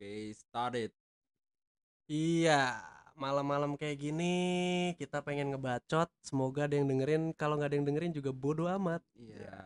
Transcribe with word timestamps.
Oke, 0.00 0.32
started. 0.32 0.88
Iya, 2.08 2.80
malam-malam 3.20 3.76
kayak 3.76 4.00
gini 4.00 4.32
kita 4.96 5.20
pengen 5.20 5.52
ngebacot. 5.52 6.08
Semoga 6.24 6.64
ada 6.64 6.72
yang 6.72 6.88
dengerin. 6.88 7.36
Kalau 7.36 7.60
nggak 7.60 7.68
ada 7.68 7.76
yang 7.76 7.84
dengerin 7.84 8.16
juga 8.16 8.32
bodoh 8.32 8.64
amat. 8.80 9.04
Iya. 9.12 9.60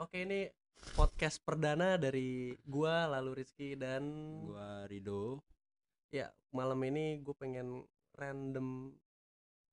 Oke, 0.00 0.24
ini 0.24 0.48
podcast 0.96 1.44
perdana 1.44 2.00
dari 2.00 2.56
gua 2.64 3.04
lalu 3.20 3.44
Rizky 3.44 3.76
dan 3.76 4.00
Gua 4.48 4.88
Rido. 4.88 5.44
ya 6.08 6.32
malam 6.56 6.80
ini 6.88 7.20
gue 7.20 7.36
pengen 7.36 7.84
random 8.16 8.96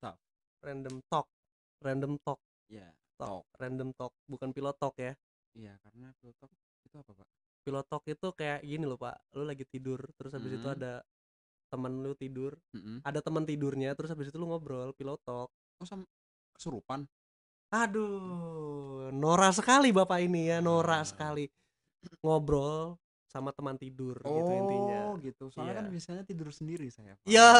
Talk. 0.04 0.20
random 0.60 1.00
talk, 1.08 1.32
random 1.80 2.20
talk, 2.20 2.40
Iya. 2.68 2.92
talk, 3.16 3.48
random 3.56 3.88
talk, 3.96 4.12
bukan 4.28 4.52
pilot 4.52 4.76
talk 4.76 5.00
ya. 5.00 5.16
Iya, 5.56 5.80
karena 5.80 6.12
pilotok 6.20 6.52
itu 6.84 6.96
apa, 7.00 7.24
Pak? 7.24 7.28
Pilot 7.64 7.86
talk 7.88 8.04
itu 8.04 8.28
kayak 8.36 8.60
gini 8.60 8.84
loh 8.84 9.00
pak, 9.00 9.16
lu 9.32 9.48
lagi 9.48 9.64
tidur, 9.64 9.96
terus 10.20 10.36
habis 10.36 10.52
itu 10.52 10.68
Mhm. 10.68 10.76
ada 10.76 11.00
temen 11.72 11.92
lu 12.04 12.12
tidur, 12.12 12.52
Mm-mm. 12.76 13.00
ada 13.00 13.18
teman 13.24 13.42
tidurnya, 13.48 13.96
terus 13.96 14.12
habis 14.12 14.28
itu 14.28 14.36
lu 14.36 14.46
ngobrol, 14.46 14.92
pilot 14.92 15.18
talk. 15.24 15.48
Oh, 15.80 15.88
sama 15.88 16.04
kesurupan. 16.52 17.08
Aduh, 17.72 19.10
Nora 19.10 19.50
sekali 19.50 19.90
bapak 19.90 20.22
ini 20.22 20.52
ya, 20.52 20.60
Nora 20.60 21.00
Ah. 21.00 21.08
sekali 21.08 21.48
ngobrol 22.20 23.00
sama 23.26 23.50
teman 23.50 23.74
tidur 23.80 24.14
gitu 24.22 24.52
intinya. 24.54 25.10
Oh, 25.10 25.18
gitu. 25.18 25.50
Soalnya 25.50 25.74
Iya. 25.74 25.80
kan 25.82 25.86
biasanya 25.90 26.22
tidur 26.22 26.48
sendiri 26.54 26.86
saya. 26.92 27.18
Ya, 27.26 27.50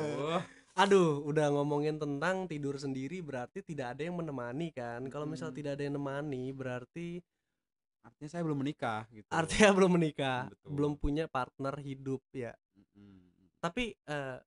Oh. 0.00 0.40
aduh, 0.78 1.20
udah 1.26 1.52
ngomongin 1.52 2.00
tentang 2.00 2.48
tidur 2.48 2.78
sendiri 2.80 3.20
berarti 3.20 3.60
tidak 3.60 3.98
ada 3.98 4.08
yang 4.08 4.16
menemani 4.16 4.72
kan? 4.72 5.04
Kalau 5.12 5.26
misal 5.28 5.52
Mm. 5.52 5.56
tidak 5.58 5.72
ada 5.76 5.82
yang 5.84 5.98
menemani 5.98 6.54
berarti 6.56 7.20
Artinya 8.00 8.30
saya 8.32 8.42
belum 8.44 8.58
menikah 8.64 9.04
gitu. 9.12 9.28
artinya 9.28 9.70
belum 9.76 9.92
menikah, 10.00 10.48
Betul. 10.48 10.70
belum 10.72 10.92
punya 10.96 11.24
partner 11.28 11.74
hidup 11.80 12.22
ya. 12.32 12.52
Mm-mm. 12.76 13.20
Tapi 13.60 13.92
eh, 13.92 14.38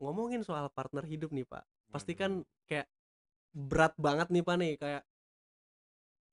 ngomongin 0.00 0.40
soal 0.42 0.72
partner 0.72 1.04
hidup 1.04 1.30
nih 1.32 1.44
pak, 1.44 1.64
pasti 1.92 2.16
kan 2.16 2.42
kayak 2.64 2.88
berat 3.54 3.94
banget 4.00 4.28
nih 4.34 4.42
pak 4.42 4.56
nih 4.58 4.72
kayak 4.80 5.02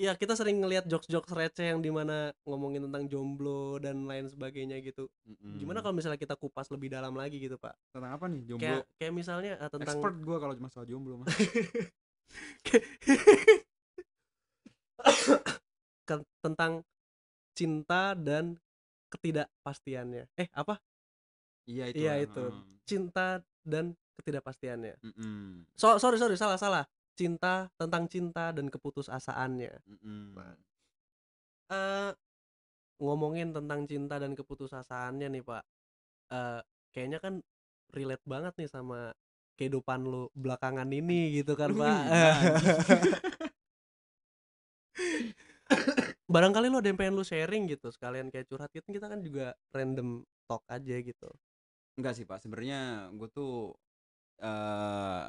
ya 0.02 0.18
kita 0.18 0.34
sering 0.34 0.58
ngelihat 0.58 0.90
jokes-jokes 0.90 1.30
receh 1.30 1.70
yang 1.70 1.78
di 1.78 1.94
mana 1.94 2.34
ngomongin 2.50 2.90
tentang 2.90 3.06
jomblo 3.06 3.78
dan 3.78 4.10
lain 4.10 4.26
sebagainya 4.26 4.82
gitu 4.82 5.06
Mm-mm. 5.30 5.62
gimana 5.62 5.86
kalau 5.86 5.94
misalnya 5.94 6.18
kita 6.18 6.34
kupas 6.34 6.74
lebih 6.74 6.90
dalam 6.90 7.14
lagi 7.14 7.38
gitu 7.38 7.62
pak 7.62 7.78
tentang 7.94 8.18
apa 8.18 8.26
nih 8.26 8.42
jomblo? 8.50 8.66
kayak 8.66 8.90
kayak 8.98 9.14
misalnya 9.14 9.62
eh, 9.62 9.70
tentang 9.70 10.02
Expert 10.02 10.18
gua 10.26 10.42
kalau 10.42 10.58
masalah 10.58 10.90
jomblo 10.90 11.22
mah. 11.22 11.30
ke- 16.12 16.28
tentang 16.44 16.84
cinta 17.56 18.12
dan 18.16 18.60
ketidakpastiannya 19.12 20.28
eh 20.40 20.48
apa 20.52 20.80
iya 21.68 21.92
itu. 21.92 22.00
iya 22.04 22.14
itu 22.24 22.44
heeh. 22.44 22.64
cinta 22.88 23.28
dan 23.64 23.96
ketidakpastiannya 24.20 24.96
Mm-mm. 25.04 25.64
so 25.76 25.96
sorry 26.00 26.20
sorry 26.20 26.36
salah 26.36 26.60
salah 26.60 26.84
cinta 27.16 27.68
tentang 27.80 28.08
cinta 28.12 28.52
dan 28.56 28.68
keputusasaannya 28.72 29.74
Mm-mm. 29.88 30.36
eh 31.72 32.12
ngomongin 33.02 33.50
tentang 33.56 33.88
cinta 33.90 34.16
dan 34.22 34.32
keputusasaannya 34.38 35.28
nih 35.32 35.44
pak 35.44 35.64
eh 36.32 36.62
kayaknya 36.94 37.20
kan 37.24 37.34
relate 37.96 38.24
banget 38.28 38.54
nih 38.60 38.70
sama 38.72 39.12
kehidupan 39.60 40.08
lu 40.08 40.32
belakangan 40.34 40.90
ini 40.90 41.38
gitu 41.44 41.54
kan 41.60 41.70
pak? 41.76 41.98
barangkali 46.32 46.72
lu 46.72 46.80
ada 46.80 46.88
yang 46.90 47.00
pengen 47.00 47.16
lu 47.20 47.24
sharing 47.24 47.68
gitu 47.68 47.92
sekalian 47.92 48.32
kayak 48.32 48.48
curhat 48.48 48.72
gitu 48.72 48.88
kita 48.88 49.12
kan 49.12 49.20
juga 49.20 49.54
random 49.70 50.24
talk 50.48 50.64
aja 50.72 50.96
gitu. 50.98 51.30
Enggak 52.00 52.16
sih 52.16 52.26
Pak, 52.26 52.40
sebenarnya 52.42 53.12
gue 53.12 53.28
tuh 53.30 53.76
eh 54.42 55.28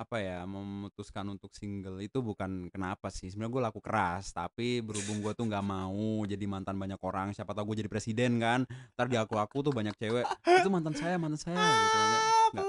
apa 0.00 0.16
ya 0.16 0.48
memutuskan 0.48 1.28
untuk 1.28 1.52
single 1.52 2.00
itu 2.00 2.24
bukan 2.24 2.72
kenapa 2.72 3.12
sih. 3.12 3.28
Sebenarnya 3.28 3.52
gue 3.52 3.62
laku 3.68 3.80
keras 3.84 4.32
tapi 4.32 4.80
berhubung 4.80 5.20
gue 5.20 5.36
tuh 5.36 5.44
nggak 5.44 5.60
mau 5.60 6.24
jadi 6.24 6.40
mantan 6.48 6.80
banyak 6.80 6.96
orang 7.04 7.36
siapa 7.36 7.52
tahu 7.52 7.76
gue 7.76 7.84
jadi 7.84 7.90
presiden 7.92 8.40
kan 8.40 8.64
ntar 8.96 9.12
di 9.12 9.20
aku 9.20 9.36
aku 9.36 9.60
tuh 9.60 9.76
banyak 9.76 9.92
cewek 10.00 10.24
itu 10.24 10.68
mantan 10.72 10.96
saya 10.96 11.20
mantan 11.20 11.36
saya 11.36 11.60
gitu 11.60 11.98
Nggak- 12.00 12.24
nggak. 12.56 12.66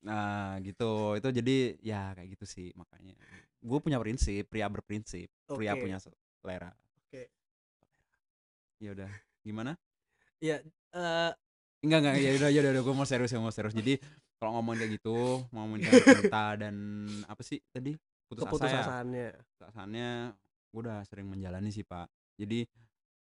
Nah 0.00 0.56
gitu. 0.64 1.16
Itu 1.20 1.28
jadi 1.32 1.76
ya 1.84 2.12
kayak 2.16 2.28
gitu 2.38 2.44
sih 2.48 2.72
makanya. 2.76 3.14
Gue 3.60 3.78
punya 3.80 4.00
prinsip 4.00 4.48
pria 4.48 4.66
berprinsip. 4.68 5.28
Pria 5.44 5.76
punya 5.76 6.00
selera. 6.00 6.72
Oke. 7.06 7.28
ya 8.80 8.96
udah. 8.96 9.10
Gimana? 9.44 9.76
Ya 10.40 10.64
eh. 10.96 11.32
Enggak 11.80 11.98
enggak. 12.04 12.14
Ya 12.20 12.30
udah 12.36 12.48
ya 12.52 12.60
udah 12.60 12.82
gue 12.84 12.94
mau 12.96 13.08
serius 13.08 13.32
ya 13.32 13.40
mau 13.40 13.52
serius. 13.52 13.76
Jadi 13.76 14.00
kalau 14.40 14.56
ngomongin 14.56 14.88
kayak 14.88 14.92
gitu, 14.96 15.44
ngomongin 15.52 15.84
tentang 15.84 16.16
cinta 16.16 16.44
dan 16.56 16.74
apa 17.28 17.42
sih 17.44 17.60
tadi? 17.72 17.92
Putus 18.24 18.48
asa 18.48 18.48
ya. 18.48 18.52
keputusasaannya 18.56 19.26
Putusasaannya 19.36 20.10
gue 20.70 20.80
udah 20.80 20.98
sering 21.04 21.28
menjalani 21.28 21.68
sih, 21.68 21.84
Pak. 21.84 22.08
Jadi 22.40 22.64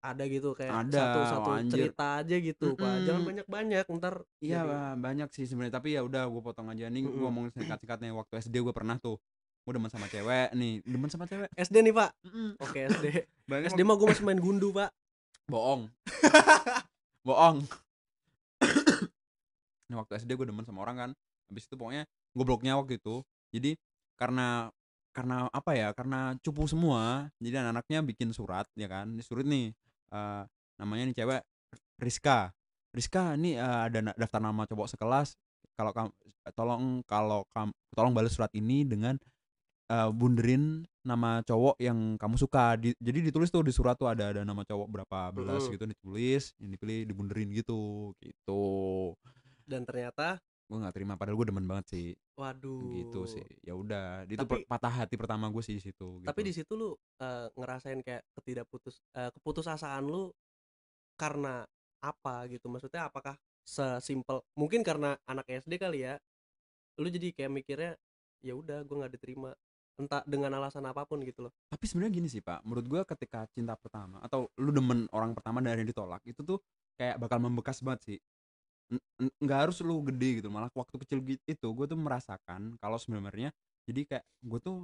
ada 0.03 0.27
gitu 0.27 0.51
kayak 0.53 0.91
Ada, 0.91 0.99
satu 0.99 1.21
satu 1.25 1.51
anjir. 1.55 1.73
cerita 1.87 2.19
aja 2.19 2.37
gitu 2.37 2.75
pak. 2.75 2.95
Jangan 3.03 3.23
banyak 3.23 3.47
banyak 3.47 3.85
ntar 3.93 4.15
iya 4.39 4.61
jadi- 4.61 4.99
banyak 4.99 5.29
sih 5.31 5.47
sebenarnya, 5.47 5.75
tapi 5.75 5.95
ya 5.95 6.03
udah 6.03 6.27
gue 6.27 6.43
potong 6.43 6.67
aja. 6.69 6.87
Nih 6.87 7.01
gue 7.01 7.09
Mm-mm. 7.09 7.23
ngomongin 7.23 7.51
singkat-singkatnya. 7.53 8.11
Waktu 8.13 8.35
SD 8.41 8.59
gue 8.59 8.71
pernah 8.71 8.99
tuh 8.99 9.23
gue 9.63 9.73
demen 9.73 9.87
sama 9.87 10.07
cewek 10.07 10.51
nih. 10.53 10.83
Demen 10.83 11.07
sama 11.07 11.25
cewek? 11.25 11.47
SD 11.55 11.77
nih 11.81 11.95
pak? 11.95 12.11
Oke 12.59 12.79
SD 12.91 13.07
Bayangin 13.45 13.71
SD 13.71 13.81
mah 13.81 13.95
gue 13.95 14.07
masih 14.09 14.25
main 14.25 14.37
gundu 14.37 14.69
pak. 14.71 14.91
Bohong. 15.45 15.87
Bohong. 17.23 17.63
Nah, 19.87 20.01
waktu 20.01 20.17
SD 20.17 20.31
gue 20.35 20.47
demen 20.47 20.65
sama 20.65 20.81
orang 20.81 20.97
kan. 20.99 21.11
Habis 21.47 21.69
itu 21.69 21.77
pokoknya 21.77 22.03
gobloknya 22.33 22.73
waktu 22.75 22.97
itu. 22.97 23.21
Jadi 23.53 23.77
karena 24.17 24.73
karena 25.13 25.53
apa 25.53 25.77
ya? 25.77 25.93
Karena 25.93 26.33
cupu 26.41 26.65
semua. 26.65 27.29
Jadi 27.37 27.55
anak-anaknya 27.55 28.01
bikin 28.03 28.33
surat 28.33 28.65
ya 28.73 28.89
kan? 28.89 29.13
Ini 29.13 29.21
surat 29.21 29.45
nih 29.45 29.77
eh, 30.13 30.45
namanya 30.79 31.03
nih 31.09 31.17
cewek 31.17 31.43
Rizka. 31.99 32.53
Rizka 32.93 33.35
ini 33.35 33.57
eh, 33.57 33.81
ada 33.89 34.13
daftar 34.15 34.41
nama 34.45 34.69
cowok 34.69 34.93
sekelas. 34.93 35.35
Kalau 35.73 35.93
kamu 35.97 36.11
tolong 36.53 36.85
kalau 37.09 37.49
kamu 37.57 37.73
tolong 37.97 38.13
balas 38.13 38.37
surat 38.37 38.53
ini 38.53 38.85
dengan 38.85 39.17
eh, 39.89 40.11
bunderin 40.13 40.85
nama 41.03 41.41
cowok 41.43 41.81
yang 41.81 42.21
kamu 42.21 42.37
suka. 42.37 42.77
Di- 42.77 42.97
jadi 43.01 43.33
ditulis 43.33 43.49
tuh 43.49 43.65
di 43.65 43.73
surat 43.73 43.97
tuh 43.97 44.13
ada 44.13 44.31
ada 44.31 44.43
nama 44.45 44.63
cowok 44.63 44.89
berapa 44.89 45.19
belas 45.33 45.67
Mm-mm. 45.67 45.75
gitu 45.75 45.85
ditulis 45.89 46.53
yang 46.61 46.71
dipilih 46.77 46.99
dibunderin 47.09 47.49
gitu. 47.57 48.13
Gitu. 48.21 48.65
Dan 49.65 49.89
ternyata 49.89 50.37
gue 50.73 50.81
nggak 50.81 50.97
terima 50.97 51.21
padahal 51.21 51.37
gue 51.37 51.47
demen 51.53 51.69
banget 51.69 51.87
sih. 51.93 52.07
Waduh. 52.41 52.97
gitu 52.97 53.29
sih 53.29 53.45
ya 53.61 53.77
udah. 53.77 54.25
Itu 54.25 54.41
Tapi- 54.49 54.65
patah 54.65 55.05
hati 55.05 55.21
pertama 55.21 55.53
gue 55.53 55.61
sih 55.61 55.77
di 55.77 55.85
situ 55.85 56.25
gitu. 56.25 56.27
tapi 56.27 56.41
di 56.41 56.53
situ 56.57 56.73
lu 56.73 56.97
eh, 57.21 57.53
ngerasain 57.53 58.01
kayak 58.01 58.25
ketidakputus 58.33 59.05
eh, 59.13 59.29
keputusasaan 59.37 60.09
lu 60.09 60.33
karena 61.21 61.69
apa 62.01 62.49
gitu? 62.49 62.73
Maksudnya 62.73 63.13
apakah 63.13 63.37
sesimpel 63.63 64.41
mungkin 64.57 64.81
karena 64.81 65.15
anak 65.29 65.47
SD 65.47 65.77
kali 65.77 66.09
ya 66.09 66.17
lu 66.99 67.07
jadi 67.07 67.31
kayak 67.37 67.53
mikirnya 67.53 67.93
ya 68.41 68.57
udah 68.57 68.81
gue 68.89 68.97
nggak 68.97 69.13
diterima. 69.21 69.53
Entah 70.01 70.25
dengan 70.25 70.57
alasan 70.57 70.89
apa 70.89 71.05
pun 71.05 71.21
gitu 71.21 71.45
loh. 71.47 71.53
Tapi 71.69 71.85
sebenarnya 71.85 72.17
gini 72.17 72.29
sih 72.33 72.41
pak. 72.41 72.65
Menurut 72.65 72.89
gue 72.89 73.01
ketika 73.13 73.45
cinta 73.53 73.77
pertama 73.77 74.25
atau 74.25 74.49
lu 74.57 74.73
demen 74.73 75.05
orang 75.13 75.37
pertama 75.37 75.61
dari 75.61 75.85
yang 75.85 75.91
ditolak 75.93 76.25
itu 76.25 76.41
tuh 76.41 76.59
kayak 76.97 77.21
bakal 77.21 77.39
membekas 77.45 77.85
banget 77.85 78.01
sih 78.05 78.19
nggak 79.41 79.59
harus 79.69 79.81
lu 79.81 80.03
gede 80.05 80.43
gitu 80.43 80.49
malah 80.53 80.69
waktu 80.75 80.97
kecil 81.07 81.19
gitu 81.25 81.43
itu 81.49 81.69
gue 81.73 81.87
tuh 81.89 81.97
merasakan 81.97 82.77
kalau 82.77 82.99
sebenarnya 83.01 83.55
jadi 83.89 84.01
kayak 84.05 84.25
gue 84.45 84.61
tuh 84.61 84.77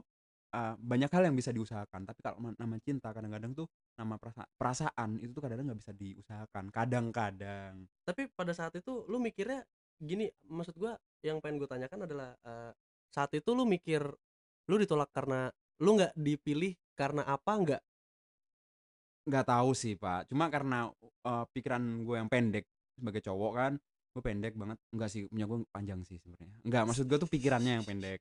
uh, 0.54 0.74
banyak 0.80 1.10
hal 1.12 1.28
yang 1.28 1.36
bisa 1.36 1.52
diusahakan 1.52 2.08
tapi 2.08 2.20
kalau 2.24 2.38
ma- 2.40 2.56
nama 2.56 2.76
cinta 2.80 3.12
kadang-kadang 3.12 3.52
tuh 3.52 3.66
nama 3.98 4.16
perasa- 4.16 4.48
perasaan 4.56 5.18
itu 5.20 5.30
tuh 5.34 5.42
kadang-kadang 5.44 5.74
nggak 5.74 5.80
bisa 5.82 5.92
diusahakan 5.92 6.64
kadang-kadang. 6.70 7.84
Tapi 8.06 8.30
pada 8.32 8.52
saat 8.54 8.72
itu 8.78 9.04
lu 9.10 9.18
mikirnya 9.18 9.66
gini 9.98 10.30
maksud 10.46 10.78
gua 10.78 10.94
yang 11.26 11.42
pengen 11.42 11.58
gue 11.58 11.68
tanyakan 11.68 12.06
adalah 12.06 12.30
eh, 12.46 12.72
saat 13.10 13.34
itu 13.34 13.50
lu 13.52 13.66
mikir 13.66 14.06
lu 14.68 14.76
ditolak 14.78 15.10
karena 15.10 15.50
lu 15.82 15.98
nggak 15.98 16.14
dipilih 16.14 16.78
karena 16.94 17.26
apa 17.26 17.52
nggak? 17.58 17.82
Nggak 19.28 19.46
tahu 19.46 19.70
sih 19.74 19.98
pak. 19.98 20.30
Cuma 20.30 20.48
karena 20.48 20.88
uh, 21.26 21.44
pikiran 21.52 21.82
gue 22.06 22.16
yang 22.16 22.30
pendek 22.30 22.64
sebagai 22.98 23.22
cowok 23.22 23.52
kan 23.54 23.72
gue 24.12 24.22
pendek 24.24 24.54
banget. 24.58 24.78
Enggak 24.90 25.08
sih 25.14 25.30
punya 25.30 25.46
gue 25.46 25.58
panjang 25.70 26.00
sih 26.02 26.18
sebenarnya. 26.18 26.58
Enggak 26.66 26.82
maksud 26.90 27.04
gue 27.06 27.18
tuh 27.22 27.30
pikirannya 27.30 27.72
yang 27.78 27.86
pendek. 27.86 28.20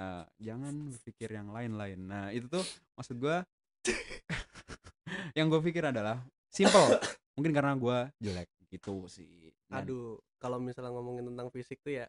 Eh, 0.00 0.24
jangan 0.40 0.74
berpikir 0.96 1.28
yang 1.34 1.52
lain-lain. 1.52 2.00
Nah 2.06 2.30
itu 2.30 2.46
tuh 2.48 2.64
maksud 2.96 3.18
gue 3.18 3.36
yang 5.38 5.50
gue 5.50 5.60
pikir 5.60 5.90
adalah 5.90 6.22
simple. 6.48 6.96
Mungkin 7.36 7.52
karena 7.52 7.74
gue 7.76 7.98
jelek 8.22 8.48
gitu 8.70 9.10
sih. 9.10 9.50
Dan- 9.66 9.84
aduh 9.84 10.16
kalau 10.40 10.56
misalnya 10.62 10.94
ngomongin 10.94 11.26
tentang 11.28 11.50
fisik 11.52 11.82
tuh 11.84 12.00
ya 12.00 12.06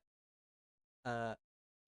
eh 1.03 1.35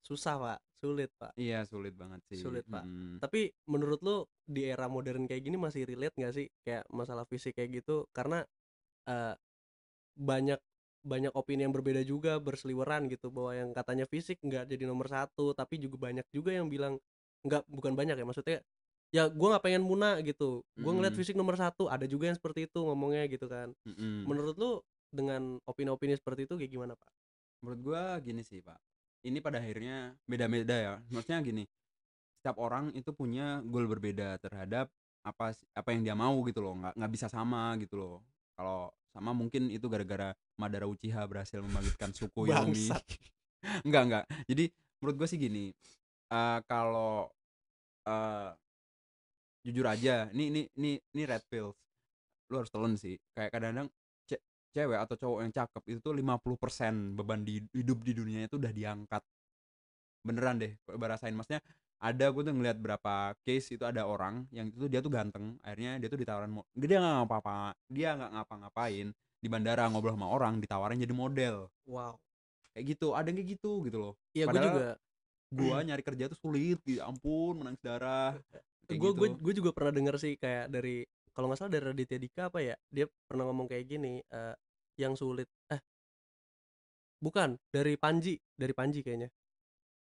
susah 0.04 0.36
pak. 0.36 0.60
Sulit 0.84 1.14
pak. 1.16 1.32
Iya 1.40 1.64
sulit 1.64 1.96
banget 1.96 2.20
sih. 2.28 2.44
Sulit, 2.44 2.68
Pak. 2.68 2.84
Mm. 2.84 3.24
tapi 3.24 3.48
menurut 3.72 4.04
lu 4.04 4.28
di 4.44 4.68
era 4.68 4.92
modern 4.92 5.24
kayak 5.24 5.40
gini 5.48 5.56
masih 5.56 5.88
relate 5.88 6.12
nggak 6.20 6.36
sih? 6.36 6.52
Kayak 6.68 6.84
masalah 6.92 7.24
fisik 7.24 7.56
kayak 7.56 7.80
gitu 7.80 8.04
karena 8.12 8.44
eh, 9.08 9.36
banyak 10.16 10.60
banyak 11.04 11.34
opini 11.36 11.68
yang 11.68 11.76
berbeda 11.76 12.00
juga 12.08 12.40
berseliweran 12.40 13.12
gitu 13.12 13.28
bahwa 13.28 13.52
yang 13.52 13.70
katanya 13.76 14.08
fisik 14.08 14.40
nggak 14.40 14.72
jadi 14.72 14.88
nomor 14.88 15.12
satu 15.12 15.52
tapi 15.52 15.76
juga 15.82 16.00
banyak 16.00 16.24
juga 16.32 16.56
yang 16.56 16.72
bilang 16.72 16.96
nggak 17.44 17.68
bukan 17.68 17.92
banyak 17.92 18.16
ya 18.16 18.24
maksudnya 18.24 18.60
ya 19.12 19.28
gue 19.28 19.48
nggak 19.52 19.64
pengen 19.68 19.84
muna 19.84 20.24
gitu 20.24 20.64
gue 20.80 20.92
ngeliat 20.96 21.12
Mm. 21.12 21.20
fisik 21.20 21.36
nomor 21.36 21.60
satu 21.60 21.92
ada 21.92 22.08
juga 22.08 22.32
yang 22.32 22.38
seperti 22.40 22.72
itu 22.72 22.80
ngomongnya 22.80 23.28
gitu 23.28 23.52
kan 23.52 23.76
Mm-mm. 23.84 24.24
menurut 24.26 24.56
lu 24.56 24.72
dengan 25.12 25.60
opini-opini 25.68 26.16
seperti 26.16 26.48
itu 26.48 26.56
kayak 26.56 26.72
gimana 26.72 26.94
pak 26.96 27.12
Menurut 27.64 27.80
gua 27.80 28.20
gini 28.20 28.44
sih 28.44 28.60
pak. 28.60 28.76
Ini 29.24 29.40
pada 29.40 29.64
akhirnya 29.64 30.12
beda-beda 30.28 30.76
ya. 30.76 30.94
Maksudnya 31.08 31.40
gini. 31.40 31.64
Setiap 32.44 32.60
orang 32.60 32.92
itu 32.92 33.16
punya 33.16 33.64
goal 33.64 33.88
berbeda 33.88 34.36
terhadap 34.44 34.92
apa 35.24 35.56
apa 35.56 35.90
yang 35.96 36.04
dia 36.04 36.12
mau 36.12 36.36
gitu 36.44 36.60
loh. 36.60 36.76
Nggak 36.76 36.94
nggak 37.00 37.12
bisa 37.16 37.32
sama 37.32 37.72
gitu 37.80 37.96
loh. 37.96 38.16
Kalau 38.60 38.92
sama 39.14 39.32
mungkin 39.32 39.70
itu 39.70 39.86
gara-gara 39.88 40.34
Madara 40.58 40.90
Uchiha 40.90 41.22
berhasil 41.30 41.62
membangkitkan 41.62 42.12
suku 42.18 42.48
Yomi. 42.50 42.90
enggak 43.86 44.04
enggak 44.10 44.24
jadi 44.50 44.66
menurut 45.00 45.16
gue 45.22 45.28
sih 45.30 45.40
gini 45.40 45.70
eh 46.34 46.60
kalau 46.66 47.30
eh 48.10 48.52
jujur 49.64 49.88
aja 49.88 50.28
ini 50.36 50.52
ini 50.52 50.62
ini 50.76 50.92
ini 51.16 51.24
red 51.24 51.44
pills. 51.48 51.76
Lu 52.52 52.60
harus 52.60 52.70
telan 52.70 53.00
sih. 53.00 53.16
Kayak 53.32 53.50
kadang-kadang 53.56 53.88
ce- 54.28 54.44
cewek 54.76 55.00
atau 55.00 55.16
cowok 55.16 55.40
yang 55.48 55.54
cakep 55.56 55.84
itu 55.88 56.00
tuh 56.04 56.14
50% 56.14 57.16
beban 57.16 57.42
di 57.48 57.64
hidup 57.72 58.04
di 58.04 58.12
dunia 58.12 58.46
itu 58.46 58.60
udah 58.60 58.72
diangkat. 58.76 59.24
Beneran 60.24 60.60
deh 60.60 60.76
kalau 60.84 61.00
barasain 61.00 61.36
maksudnya 61.36 61.64
ada 62.04 62.26
gue 62.36 62.44
tuh 62.44 62.52
ngeliat 62.52 62.78
berapa 62.84 63.32
case 63.48 63.80
itu 63.80 63.84
ada 63.88 64.04
orang 64.04 64.44
yang 64.52 64.68
itu 64.68 64.92
dia 64.92 65.00
tuh 65.00 65.08
ganteng 65.08 65.56
akhirnya 65.64 66.04
dia 66.04 66.12
tuh 66.12 66.20
ditawarin 66.20 66.52
mo- 66.52 66.68
dia 66.76 67.00
nggak 67.00 67.16
ngapa-apa 67.24 67.56
dia 67.88 68.10
nggak 68.20 68.32
ngapa-ngapain 68.36 69.08
di 69.40 69.48
bandara 69.48 69.88
ngobrol 69.88 70.16
sama 70.16 70.28
orang 70.28 70.60
ditawarin 70.60 71.00
jadi 71.00 71.16
model. 71.16 71.68
Wow. 71.88 72.20
Kayak 72.76 72.96
gitu 72.96 73.16
ada 73.16 73.28
yang 73.28 73.38
kayak 73.40 73.50
gitu 73.56 73.72
gitu 73.88 73.98
loh. 74.00 74.14
Iya 74.36 74.46
gue 74.52 74.60
juga 74.60 74.88
gua 75.54 75.78
nyari 75.88 76.04
kerja 76.04 76.26
tuh 76.28 76.40
sulit 76.40 76.80
ya 76.84 77.08
ampun 77.08 77.62
menangis 77.62 77.82
darah 77.84 78.36
gue 78.90 79.12
gitu. 79.16 79.40
gue 79.40 79.54
juga 79.56 79.72
pernah 79.72 79.94
denger 79.96 80.16
sih 80.20 80.34
kayak 80.36 80.68
dari 80.70 81.08
kalau 81.34 81.50
nggak 81.50 81.60
salah 81.60 81.72
dari 81.72 81.86
Raditya 81.88 82.20
Dika 82.20 82.42
apa 82.52 82.60
ya 82.62 82.76
dia 82.92 83.06
pernah 83.26 83.48
ngomong 83.50 83.66
kayak 83.72 83.86
gini 83.90 84.22
eh, 84.22 84.56
yang 85.00 85.18
sulit 85.18 85.50
eh 85.72 85.82
bukan 87.24 87.56
dari 87.72 87.96
Panji 87.96 88.38
dari 88.54 88.74
Panji 88.76 89.02
kayaknya 89.02 89.32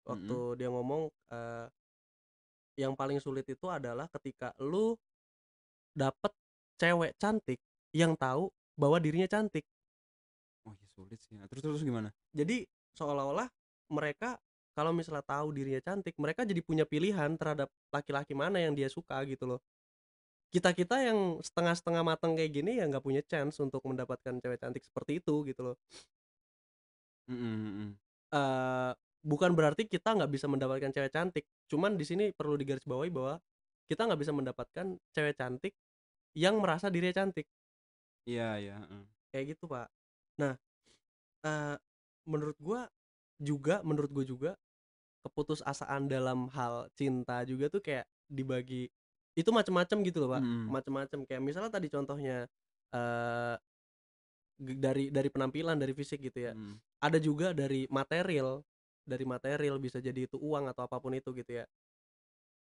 waktu 0.08 0.38
dia 0.58 0.70
ngomong 0.72 1.12
eh, 1.12 1.68
yang 2.78 2.94
paling 2.94 3.18
sulit 3.18 3.44
itu 3.50 3.66
adalah 3.68 4.06
ketika 4.08 4.54
lu 4.62 4.94
dapet 5.98 6.30
cewek 6.78 7.18
cantik 7.18 7.58
yang 7.92 8.14
tahu 8.14 8.54
bahwa 8.78 9.02
dirinya 9.02 9.26
cantik. 9.26 9.66
Oh 10.64 10.74
ya 10.78 10.88
sulit 10.94 11.18
sih. 11.26 11.36
Terus 11.50 11.62
terus 11.66 11.82
gimana? 11.82 12.14
Jadi 12.30 12.70
seolah-olah 12.94 13.50
mereka 13.90 14.38
kalau 14.78 14.94
misalnya 14.94 15.26
tahu 15.26 15.50
dirinya 15.58 15.82
cantik 15.82 16.14
mereka 16.22 16.46
jadi 16.46 16.62
punya 16.62 16.86
pilihan 16.86 17.34
terhadap 17.34 17.66
laki-laki 17.90 18.38
mana 18.38 18.62
yang 18.62 18.78
dia 18.78 18.86
suka 18.94 19.18
gitu 19.26 19.50
loh. 19.50 19.60
Kita 20.54 20.72
kita 20.72 21.02
yang 21.02 21.42
setengah-setengah 21.42 22.04
matang 22.06 22.38
kayak 22.38 22.54
gini 22.54 22.78
ya 22.78 22.86
nggak 22.86 23.02
punya 23.04 23.26
chance 23.26 23.58
untuk 23.58 23.82
mendapatkan 23.84 24.38
cewek 24.38 24.62
cantik 24.62 24.86
seperti 24.86 25.18
itu 25.18 25.42
gitu 25.50 25.74
loh. 25.74 25.76
Mm-mm, 27.28 27.56
mm-mm. 27.68 27.90
eh 28.32 28.92
bukan 29.28 29.52
berarti 29.52 29.84
kita 29.84 30.16
nggak 30.16 30.32
bisa 30.32 30.48
mendapatkan 30.48 30.88
cewek 30.96 31.12
cantik 31.12 31.44
cuman 31.68 32.00
di 32.00 32.08
sini 32.08 32.32
perlu 32.32 32.56
digarisbawahi 32.56 33.12
bahwa 33.12 33.36
kita 33.92 34.08
nggak 34.08 34.22
bisa 34.24 34.32
mendapatkan 34.32 34.86
cewek 35.12 35.36
cantik 35.36 35.76
yang 36.38 36.56
merasa 36.64 36.88
dirinya 36.88 37.24
cantik. 37.24 37.48
Iya 38.28 38.60
iya 38.60 38.76
kayak 39.32 39.56
gitu 39.56 39.68
pak. 39.68 39.88
Nah 40.40 40.56
eh 41.44 41.76
menurut 42.28 42.58
gua 42.60 42.88
juga 43.38 43.80
menurut 43.86 44.10
gue 44.12 44.26
juga 44.26 44.52
keputusasaan 45.22 46.08
dalam 46.08 46.48
hal 46.56 46.88
cinta 46.98 47.44
juga 47.44 47.68
tuh 47.70 47.84
kayak 47.84 48.08
dibagi 48.32 48.88
itu 49.38 49.50
macam-macam 49.54 49.98
gitu 50.08 50.18
loh 50.24 50.30
pak. 50.40 50.42
Mm-mm. 50.42 50.68
macam-macam 50.72 51.20
kayak 51.28 51.42
misalnya 51.44 51.72
tadi 51.72 51.88
contohnya 51.92 52.48
eh 52.96 53.56
g- 54.58 54.78
dari 54.80 55.10
dari 55.14 55.30
penampilan 55.30 55.78
dari 55.78 55.94
fisik 55.94 56.20
gitu 56.28 56.50
ya. 56.50 56.54
Mm. 56.56 56.76
ada 56.98 57.18
juga 57.22 57.54
dari 57.54 57.86
material 57.94 58.66
dari 59.08 59.24
material 59.24 59.80
bisa 59.80 59.98
jadi 59.98 60.28
itu 60.28 60.36
uang 60.38 60.68
atau 60.68 60.84
apa 60.84 61.00
pun 61.00 61.16
itu 61.16 61.32
gitu 61.32 61.52
ya 61.54 61.66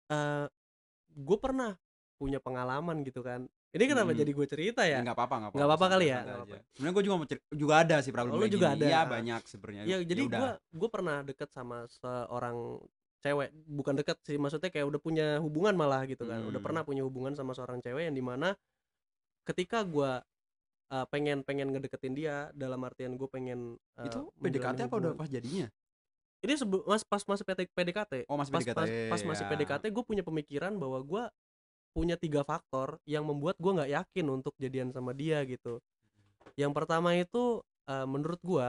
eh 0.07 0.45
gue 1.11 1.37
pernah 1.37 1.73
punya 2.15 2.37
pengalaman 2.37 3.01
gitu 3.01 3.19
kan 3.19 3.43
ini 3.75 3.83
kenapa 3.85 4.07
Mm. 4.09 4.19
jadi 4.21 4.31
gue 4.31 4.47
cerita 4.47 4.81
Ya, 4.83 4.95
ya 4.95 5.03
nggak 5.03 5.15
apa-apa 5.15 5.35
nggak 5.35 5.49
apa-apa 5.49 5.57
Nggak 5.57 5.69
apa-apa 5.69 5.87
kali 5.91 6.05
ya? 6.05 6.19
sebenarnya 6.71 6.93
gue 6.93 7.03
juga 7.03 7.15
mau 7.17 7.27
juga 7.51 7.73
ada 7.75 7.95
sih 7.99 8.11
problem 8.11 8.31
Oh, 8.31 8.39
lu 8.39 8.47
juga 8.47 8.67
gini. 8.69 8.77
ada. 8.77 8.85
iya 8.85 9.01
banyak 9.03 9.41
sebenarnya 9.43 9.81
ya 9.83 9.97
jadi 10.01 10.21
udah. 10.23 10.39
gue 10.39 10.51
gue 10.79 10.89
pernah 10.89 11.17
deket 11.21 11.49
sama 11.49 11.77
seorang 11.91 12.57
cewek 13.19 13.49
bukan 13.65 13.93
deket 13.97 14.17
sih 14.21 14.37
maksudnya 14.37 14.69
kayak 14.69 14.85
udah 14.85 15.01
punya 15.01 15.27
hubungan 15.39 15.73
malah 15.73 16.05
gitu 16.05 16.23
kan 16.23 16.39
udah 16.41 16.55
Hmm. 16.55 16.63
pernah 16.63 16.81
punya 16.81 17.01
hubungan 17.01 17.33
sama 17.33 17.51
seorang 17.51 17.81
cewek 17.81 18.05
yang 18.05 18.15
di 18.15 18.21
mana 18.21 18.53
ketika 19.43 19.81
gue 19.81 20.11
uh, 20.85 21.05
pengen 21.09 21.41
pengen 21.41 21.67
ngedeketin 21.69 22.13
dia 22.13 22.35
dalam 22.53 22.79
artian 22.79 23.13
gue 23.13 23.27
pengen 23.27 23.75
uh, 23.95 24.05
itu 24.05 24.29
PDKT 24.35 24.85
apa 24.85 24.95
udah 24.95 25.11
pas 25.13 25.27
jadinya 25.27 25.67
ini 26.45 26.53
mas 26.85 27.03
pas 27.03 27.21
masih 27.25 27.45
PT 27.45 27.59
PDKT 27.73 28.13
oh 28.29 28.37
masih 28.37 28.53
pas, 28.53 28.61
PDKT 28.61 28.77
pas, 28.77 28.89
pas 29.17 29.21
masih 29.25 29.45
ya. 29.45 29.49
PDKT 29.51 29.83
gue 29.89 30.03
punya 30.05 30.23
pemikiran 30.23 30.73
bahwa 30.77 31.01
gue 31.01 31.23
punya 31.95 32.19
tiga 32.19 32.43
faktor 32.43 32.99
yang 33.07 33.23
membuat 33.23 33.55
gue 33.55 33.71
nggak 33.71 33.91
yakin 33.91 34.25
untuk 34.27 34.51
jadian 34.59 34.91
sama 34.91 35.15
dia 35.15 35.39
gitu. 35.47 35.79
Yang 36.59 36.75
pertama 36.75 37.15
itu 37.15 37.63
uh, 37.87 38.03
menurut 38.03 38.43
gue 38.43 38.67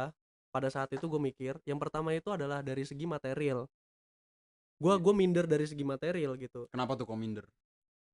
pada 0.54 0.68
saat 0.70 0.94
itu 0.94 1.10
gue 1.10 1.18
mikir 1.18 1.58
yang 1.66 1.82
pertama 1.82 2.14
itu 2.14 2.30
adalah 2.30 2.62
dari 2.62 2.86
segi 2.86 3.02
material. 3.02 3.66
Gue 4.78 4.94
Iya. 4.94 5.02
gue 5.02 5.14
minder 5.18 5.44
dari 5.50 5.66
segi 5.66 5.82
material 5.82 6.38
gitu. 6.38 6.70
Kenapa 6.70 6.94
tuh 6.94 7.10
kok 7.10 7.18
minder? 7.18 7.50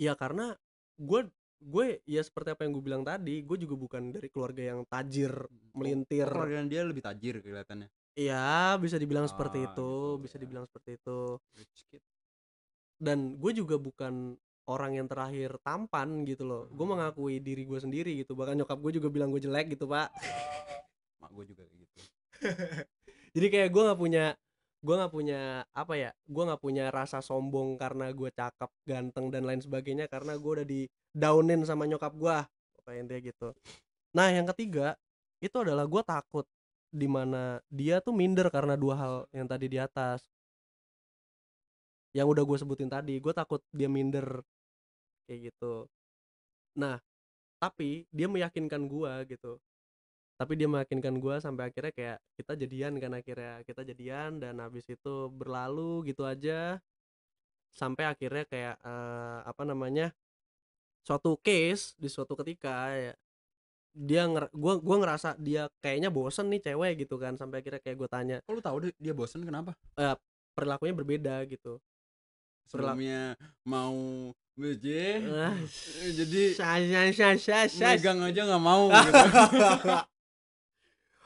Ya 0.00 0.16
karena 0.16 0.56
gue 0.96 1.28
gue 1.62 2.02
ya 2.08 2.22
seperti 2.24 2.56
apa 2.56 2.66
yang 2.66 2.72
gue 2.74 2.84
bilang 2.84 3.04
tadi 3.06 3.44
gue 3.46 3.58
juga 3.60 3.78
bukan 3.78 4.10
dari 4.10 4.26
keluarga 4.32 4.74
yang 4.74 4.82
tajir 4.88 5.30
melintir 5.78 6.26
oh, 6.26 6.34
keluarga 6.34 6.66
dia 6.66 6.82
lebih 6.82 7.06
tajir 7.06 7.38
kelihatannya 7.38 7.86
Iya 8.12 8.76
bisa 8.76 9.00
dibilang 9.00 9.24
seperti 9.24 9.64
Ah, 9.64 9.72
itu 9.72 9.72
gitu, 9.72 10.20
bisa 10.20 10.36
ya. 10.36 10.40
dibilang 10.44 10.64
seperti 10.68 11.00
itu. 11.00 11.20
Dan 13.00 13.40
gue 13.40 13.52
juga 13.56 13.80
bukan 13.80 14.36
orang 14.68 15.00
yang 15.00 15.08
terakhir 15.08 15.56
tampan 15.64 16.22
gitu 16.28 16.44
loh. 16.44 16.68
Gue 16.70 16.86
Hmm. 16.86 16.94
mengakui 16.94 17.40
diri 17.40 17.64
gue 17.64 17.80
sendiri 17.80 18.12
gitu. 18.20 18.36
Bahkan 18.36 18.62
nyokap 18.62 18.78
gue 18.78 18.92
juga 19.00 19.08
bilang 19.08 19.32
gue 19.32 19.40
jelek 19.42 19.74
gitu 19.74 19.88
pak. 19.88 20.12
Mak 21.24 21.30
gue 21.34 21.44
juga 21.50 21.62
kayak 21.66 21.80
gitu. 21.82 21.98
Jadi 23.34 23.46
kayak 23.48 23.68
gue 23.72 23.82
nggak 23.88 24.00
punya 24.00 24.24
gue 24.82 24.94
nggak 24.98 25.14
punya 25.14 25.62
apa 25.78 25.94
ya 25.94 26.10
gue 26.26 26.42
nggak 26.42 26.58
punya 26.58 26.90
rasa 26.90 27.22
sombong 27.22 27.78
karena 27.78 28.10
gue 28.10 28.34
cakep 28.34 28.66
ganteng 28.82 29.30
dan 29.30 29.46
lain 29.46 29.62
sebagainya 29.62 30.10
karena 30.10 30.34
gue 30.34 30.50
udah 30.58 30.66
di 30.66 30.84
downin 31.16 31.64
sama 31.64 31.88
nyokap 31.88 32.12
gue. 32.12 32.36
Kayak 32.82 32.98
intinya 33.08 33.20
gitu. 33.24 33.48
Nah 34.12 34.28
yang 34.28 34.44
ketiga 34.52 34.98
itu 35.40 35.56
adalah 35.58 35.86
gue 35.88 36.02
takut 36.04 36.44
di 36.92 37.08
mana 37.08 37.58
dia 37.72 38.04
tuh 38.04 38.12
minder 38.12 38.52
karena 38.52 38.76
dua 38.76 38.94
hal 39.00 39.14
yang 39.32 39.48
tadi 39.48 39.66
di 39.72 39.80
atas. 39.80 40.20
Yang 42.12 42.26
udah 42.36 42.44
gue 42.44 42.58
sebutin 42.60 42.90
tadi 42.92 43.16
gue 43.16 43.32
takut 43.32 43.64
dia 43.72 43.88
minder 43.88 44.44
kayak 45.24 45.50
gitu. 45.50 45.88
Nah 46.76 47.00
tapi 47.56 48.04
dia 48.12 48.28
meyakinkan 48.28 48.84
gue 48.84 49.12
gitu. 49.32 49.56
Tapi 50.36 50.52
dia 50.58 50.68
meyakinkan 50.68 51.16
gue 51.16 51.36
sampai 51.40 51.70
akhirnya 51.72 51.92
kayak 51.94 52.18
kita 52.36 52.52
jadian 52.58 52.92
kan 53.00 53.12
akhirnya 53.16 53.62
kita 53.64 53.82
jadian 53.86 54.42
dan 54.42 54.60
habis 54.60 54.84
itu 54.90 55.32
berlalu 55.32 56.12
gitu 56.12 56.28
aja. 56.28 56.76
Sampai 57.72 58.04
akhirnya 58.04 58.44
kayak 58.44 58.76
eh, 58.84 59.38
apa 59.48 59.62
namanya 59.64 60.12
suatu 61.06 61.40
case 61.40 61.96
di 61.98 62.06
suatu 62.06 62.36
ketika 62.38 62.92
ya 62.94 63.14
dia 63.92 64.24
nger 64.24 64.48
gua 64.50 64.76
gua 64.76 64.96
ngerasa 64.98 65.36
dia 65.36 65.68
kayaknya 65.78 66.08
bosen 66.08 66.48
nih 66.48 66.60
cewek 66.62 67.04
gitu 67.04 67.16
kan 67.16 67.36
sampai 67.36 67.60
akhirnya 67.60 67.78
kayak 67.78 67.96
gue 67.96 68.08
tanya 68.08 68.36
lu 68.46 68.58
tahu 68.58 68.76
deh 68.82 68.92
dia 68.96 69.12
bosen 69.12 69.40
kenapa 69.42 69.76
perilakunya 70.52 70.92
berbeda 70.92 71.34
gitu 71.44 71.76
sebelumnya 72.64 73.36
mau 73.62 73.92
BJ 74.52 74.86
Ah, 75.28 75.56
jadi 76.08 76.42
syas, 76.52 76.82
syas, 77.12 77.38
syas, 77.40 77.70
syas. 77.72 77.96
megang 77.96 78.20
aja 78.20 78.40
nggak 78.44 78.60
mau 78.60 78.88
gitu. 78.92 79.24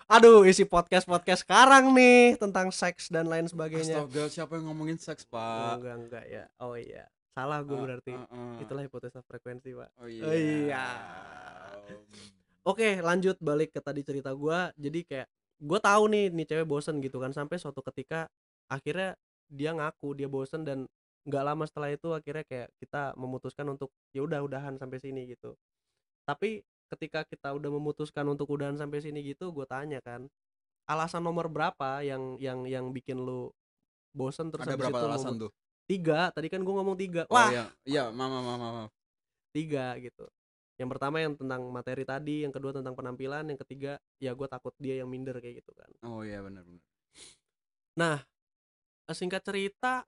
Aduh, 0.07 0.47
isi 0.47 0.63
podcast-podcast 0.63 1.43
sekarang 1.43 1.91
nih 1.91 2.39
tentang 2.39 2.71
seks 2.71 3.11
dan 3.11 3.27
lain 3.27 3.51
sebagainya. 3.51 4.07
Astaga, 4.07 4.31
siapa 4.31 4.55
yang 4.55 4.71
ngomongin 4.71 4.95
seks, 4.97 5.27
Pak? 5.27 5.83
enggak, 5.83 5.95
enggak 5.99 6.25
ya. 6.31 6.45
Oh 6.63 6.79
iya. 6.79 7.11
Salah 7.35 7.59
gue 7.67 7.75
Ah, 7.75 7.83
berarti. 7.83 8.15
ah, 8.15 8.31
ah. 8.31 8.63
Itulah 8.63 8.87
hipotesa 8.87 9.19
frekuensi, 9.21 9.75
Pak. 9.75 9.91
Oh 9.99 10.07
iya. 10.07 10.23
Oh 10.23 10.31
iya. 10.33 10.87
Oke, 12.67 12.99
lanjut 12.99 13.39
balik 13.39 13.71
ke 13.71 13.79
tadi 13.79 14.03
cerita 14.03 14.35
gua. 14.35 14.75
Jadi 14.75 15.07
kayak 15.07 15.31
gue 15.63 15.79
tahu 15.79 16.03
nih 16.11 16.35
nih 16.35 16.47
cewek 16.51 16.67
bosen 16.67 16.99
gitu 16.99 17.23
kan 17.23 17.31
sampai 17.31 17.57
suatu 17.63 17.79
ketika 17.81 18.27
akhirnya 18.67 19.15
dia 19.47 19.71
ngaku 19.73 20.19
dia 20.19 20.27
bosen 20.29 20.67
dan 20.67 20.85
nggak 21.25 21.43
lama 21.47 21.65
setelah 21.65 21.95
itu 21.95 22.11
akhirnya 22.13 22.45
kayak 22.45 22.69
kita 22.83 23.15
memutuskan 23.17 23.71
untuk 23.71 23.89
ya 24.11 24.27
udah 24.27 24.43
udahan 24.43 24.75
sampai 24.83 24.99
sini 24.99 25.31
gitu. 25.31 25.55
Tapi 26.27 26.67
ketika 26.91 27.23
kita 27.23 27.55
udah 27.55 27.71
memutuskan 27.71 28.27
untuk 28.27 28.51
udahan 28.51 28.75
sampai 28.75 28.99
sini 28.99 29.23
gitu 29.23 29.55
gue 29.55 29.67
tanya 29.67 30.03
kan 30.03 30.27
alasan 30.91 31.23
nomor 31.23 31.47
berapa 31.47 32.03
yang 32.03 32.35
yang 32.43 32.67
yang 32.67 32.91
bikin 32.91 33.23
lu 33.23 33.55
bosen? 34.11 34.51
Terus 34.51 34.67
ada 34.67 34.75
berapa 34.75 34.99
itu 34.99 35.07
alasan 35.07 35.35
tuh? 35.39 35.51
Tiga 35.87 36.35
tadi 36.35 36.51
kan 36.51 36.67
gue 36.67 36.75
ngomong 36.75 36.99
tiga. 36.99 37.31
Oh 37.31 37.39
wah 37.39 37.49
iya 37.49 37.65
iya 37.87 38.05
maaf 38.11 38.43
maaf 38.43 38.59
maaf. 38.59 38.91
Tiga 39.55 39.95
gitu 40.03 40.27
yang 40.77 40.89
pertama 40.93 41.25
yang 41.25 41.33
tentang 41.37 41.65
materi 41.73 42.05
tadi 42.05 42.45
yang 42.45 42.53
kedua 42.53 42.77
tentang 42.77 42.93
penampilan 42.93 43.49
yang 43.49 43.61
ketiga 43.65 43.97
ya 44.21 44.37
gue 44.37 44.49
takut 44.49 44.77
dia 44.77 45.01
yang 45.01 45.09
minder 45.09 45.37
kayak 45.41 45.65
gitu 45.65 45.73
kan. 45.73 45.89
Oh 46.05 46.21
iya 46.21 46.41
benar 46.45 46.65
benar 46.65 46.85
nah 47.97 48.21
singkat 49.09 49.41
cerita 49.41 50.05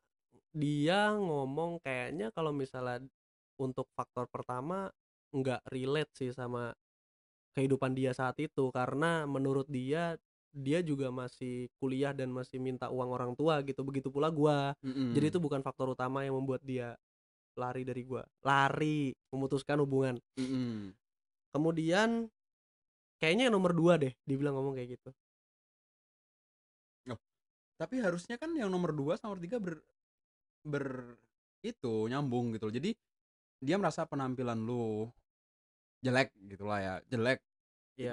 dia 0.52 1.14
ngomong 1.16 1.80
kayaknya 1.80 2.28
kalau 2.34 2.52
misalnya 2.52 3.00
untuk 3.60 3.88
faktor 3.94 4.28
pertama 4.28 4.92
nggak 5.34 5.60
relate 5.68 6.12
sih 6.16 6.30
sama 6.32 6.72
kehidupan 7.52 7.92
dia 7.92 8.14
saat 8.14 8.38
itu. 8.38 8.70
Karena 8.70 9.26
menurut 9.26 9.66
dia 9.68 10.16
dia 10.48 10.80
juga 10.80 11.12
masih 11.12 11.68
kuliah 11.76 12.16
dan 12.16 12.32
masih 12.32 12.58
minta 12.58 12.88
uang 12.88 13.10
orang 13.12 13.32
tua 13.36 13.60
gitu. 13.66 13.84
Begitu 13.84 14.08
pula 14.08 14.32
gua. 14.32 14.72
Mm-mm. 14.80 15.12
jadi 15.12 15.34
itu 15.34 15.38
bukan 15.42 15.60
faktor 15.60 15.92
utama 15.92 16.24
yang 16.24 16.38
membuat 16.38 16.64
dia 16.64 16.96
lari 17.58 17.82
dari 17.82 18.02
gua 18.06 18.22
lari 18.46 19.10
memutuskan 19.34 19.82
hubungan 19.82 20.16
Mm-mm. 20.38 20.94
kemudian 21.50 22.30
kayaknya 23.18 23.50
yang 23.50 23.56
nomor 23.58 23.74
dua 23.74 23.98
deh 23.98 24.14
dibilang 24.22 24.54
ngomong 24.54 24.78
kayak 24.78 24.94
gitu 24.96 25.10
tapi 27.78 28.02
harusnya 28.02 28.34
kan 28.34 28.50
yang 28.58 28.68
nomor 28.74 28.90
2 28.90 29.14
sama 29.14 29.38
nomor 29.38 29.42
3 29.46 29.56
ber 29.62 29.78
ber 30.66 30.86
itu 31.62 32.10
nyambung 32.10 32.50
gitu 32.58 32.68
loh. 32.68 32.74
Jadi 32.74 32.90
dia 33.62 33.78
merasa 33.78 34.02
penampilan 34.02 34.58
lu 34.58 35.06
jelek 36.02 36.34
gitu 36.50 36.66
lah 36.66 36.78
ya, 36.82 36.94
jelek. 37.06 37.38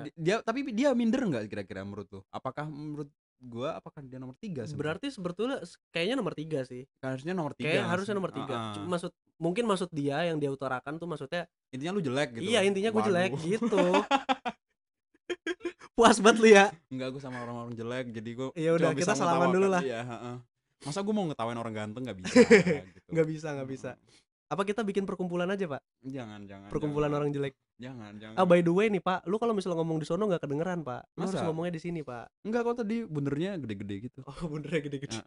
Di- 0.06 0.14
Dia 0.22 0.36
tapi 0.46 0.70
dia 0.70 0.94
minder 0.94 1.26
nggak 1.26 1.50
kira-kira 1.50 1.82
menurut 1.82 2.08
lu? 2.14 2.22
Apakah 2.30 2.70
menurut 2.70 3.10
gua 3.38 3.76
apakah 3.76 4.00
dia 4.02 4.16
nomor 4.16 4.34
3 4.34 4.66
berarti 4.74 5.10
sebetulnya 5.10 5.60
kayaknya 5.90 6.16
nomor 6.16 6.32
tiga 6.32 6.62
sih 6.62 6.82
harusnya 6.98 7.32
nomor 7.32 7.52
3 7.52 7.62
kayak 7.62 7.84
harusnya 7.86 8.14
nomor 8.14 8.32
tiga 8.32 8.74
Cuma 8.74 8.92
maksud 8.92 9.12
mungkin 9.36 9.64
maksud 9.64 9.88
dia 9.92 10.24
yang 10.24 10.36
dia 10.36 10.48
utarakan 10.48 10.96
tuh 10.96 11.06
maksudnya 11.06 11.44
intinya 11.70 11.92
lu 11.92 12.02
jelek 12.02 12.34
gitu. 12.34 12.46
iya 12.46 12.62
intinya 12.62 12.90
gue 12.90 13.04
jelek 13.04 13.32
gitu 13.38 13.76
puas 15.96 16.18
banget 16.20 16.38
lu 16.38 16.48
ya 16.50 16.66
Enggak 16.88 17.08
gue 17.10 17.20
sama 17.20 17.38
orang-orang 17.40 17.74
jelek 17.74 18.06
jadi 18.12 18.30
gua 18.34 18.48
Ya 18.54 18.70
udah, 18.72 18.90
kita 18.92 19.14
salaman 19.14 19.50
dulu 19.50 19.68
lah. 19.70 19.80
mengetawakan- 19.80 19.86
Iya, 19.86 20.00
heeh. 20.04 20.36
Masa 20.84 21.00
gua 21.02 21.14
mau 21.14 21.26
ngetawain 21.26 21.58
orang 21.58 21.74
ganteng 21.74 22.02
nggak 22.04 22.18
bisa 22.18 22.36
gitu. 22.92 23.08
nggak 23.10 23.28
bisa 23.28 23.48
nggak 23.54 23.70
bisa 23.70 23.90
apa 24.46 24.62
kita 24.62 24.82
bikin 24.82 25.04
perkumpulan 25.04 25.48
aja 25.50 25.66
pak 25.68 25.82
Jangan, 26.04 26.44
jangan. 26.46 26.68
perkumpulan 26.70 27.08
jangan. 27.08 27.18
orang 27.18 27.30
jelek 27.32 27.54
Jangan, 27.76 28.16
jangan. 28.16 28.36
ah 28.40 28.48
by 28.48 28.64
the 28.64 28.72
way 28.72 28.88
nih 28.88 29.04
pak 29.04 29.28
lu 29.28 29.36
kalau 29.36 29.52
misalnya 29.52 29.84
ngomong 29.84 30.00
di 30.00 30.08
sono 30.08 30.24
nggak 30.26 30.48
kedengeran 30.48 30.80
pak 30.82 31.04
lu 31.14 31.28
harus 31.28 31.36
Masa? 31.36 31.44
ngomongnya 31.44 31.74
di 31.76 31.82
sini 31.84 32.00
pak 32.02 32.32
Enggak 32.48 32.62
kok 32.64 32.76
tadi 32.80 33.04
benernya 33.04 33.60
gede-gede 33.60 33.96
gitu. 34.08 34.20
oh 34.24 34.40
bener 34.56 34.80
gede-gede. 34.80 35.20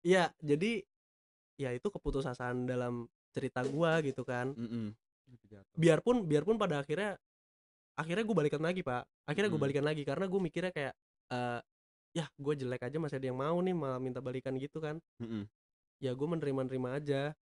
Iya, 0.00 0.32
jadi 0.40 0.80
ya 1.60 1.76
itu 1.76 1.88
keputusasaan 1.92 2.64
dalam 2.64 3.04
cerita 3.36 3.60
gua 3.68 4.00
gitu 4.00 4.24
kan. 4.24 4.56
Mm-mm. 4.56 4.96
Biarpun 5.76 6.24
biarpun 6.24 6.56
pada 6.56 6.80
akhirnya 6.80 7.20
akhirnya 7.94 8.24
gue 8.24 8.36
balikan 8.36 8.62
lagi 8.64 8.80
pak. 8.80 9.04
Akhirnya 9.28 9.52
gue 9.52 9.60
Mm. 9.60 9.66
balikan 9.68 9.84
lagi 9.84 10.02
karena 10.08 10.24
gue 10.24 10.40
mikirnya 10.40 10.72
kayak 10.72 10.94
eh 11.30 11.60
ya 12.10 12.26
gue 12.34 12.54
jelek 12.58 12.82
aja 12.82 12.96
masih 12.98 13.16
ada 13.22 13.26
yang 13.30 13.38
mau 13.38 13.54
nih 13.60 13.76
malah 13.76 14.00
minta 14.00 14.18
balikan 14.24 14.56
gitu 14.56 14.80
kan. 14.80 14.96
Mm-mm. 15.20 15.44
Ya 16.00 16.16
gue 16.16 16.26
menerima-nerima 16.26 16.96
aja. 16.96 17.36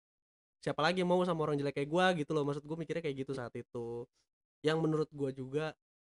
Siapa 0.64 0.80
lagi 0.82 1.02
yang 1.04 1.10
mau 1.10 1.22
sama 1.22 1.46
orang 1.46 1.56
jelek 1.60 1.82
kayak 1.82 1.90
gua 1.90 2.06
gitu 2.16 2.30
loh. 2.34 2.42
Maksud 2.46 2.64
gue 2.66 2.76
mikirnya 2.76 3.02
kayak 3.04 3.16
gitu 3.26 3.32
saat 3.36 3.54
itu. 3.54 4.04
Yang 4.64 4.78
menurut 4.82 5.08
gua 5.14 5.30
juga 5.30 5.64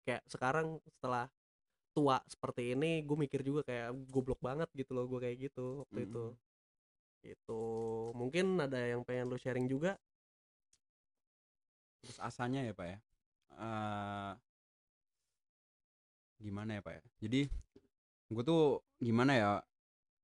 kayak 0.07 0.23
sekarang 0.31 0.79
setelah 0.87 1.27
tua 1.91 2.21
seperti 2.29 2.77
ini 2.77 3.01
gue 3.01 3.17
mikir 3.17 3.41
juga 3.41 3.65
kayak 3.65 3.89
goblok 4.13 4.37
banget 4.37 4.69
gitu 4.77 4.93
loh 4.93 5.09
gue 5.09 5.17
kayak 5.17 5.49
gitu 5.49 5.81
waktu 5.81 6.05
itu 6.05 6.23
Mm. 6.29 7.33
itu 7.33 7.61
mungkin 8.13 8.45
ada 8.61 8.77
yang 8.77 9.01
pengen 9.01 9.33
lu 9.33 9.37
sharing 9.41 9.65
juga 9.65 9.97
Terus 12.05 12.23
asanya 12.23 12.63
ya 12.63 12.71
pak 12.71 12.87
ya. 12.87 12.97
Eh, 13.57 14.31
gimana 16.39 16.77
ya 16.77 16.81
pak 16.85 16.93
ya. 16.95 17.03
Jadi 17.25 17.41
gue 18.31 18.43
tuh 18.47 18.79
gimana 19.01 19.31
ya. 19.35 19.51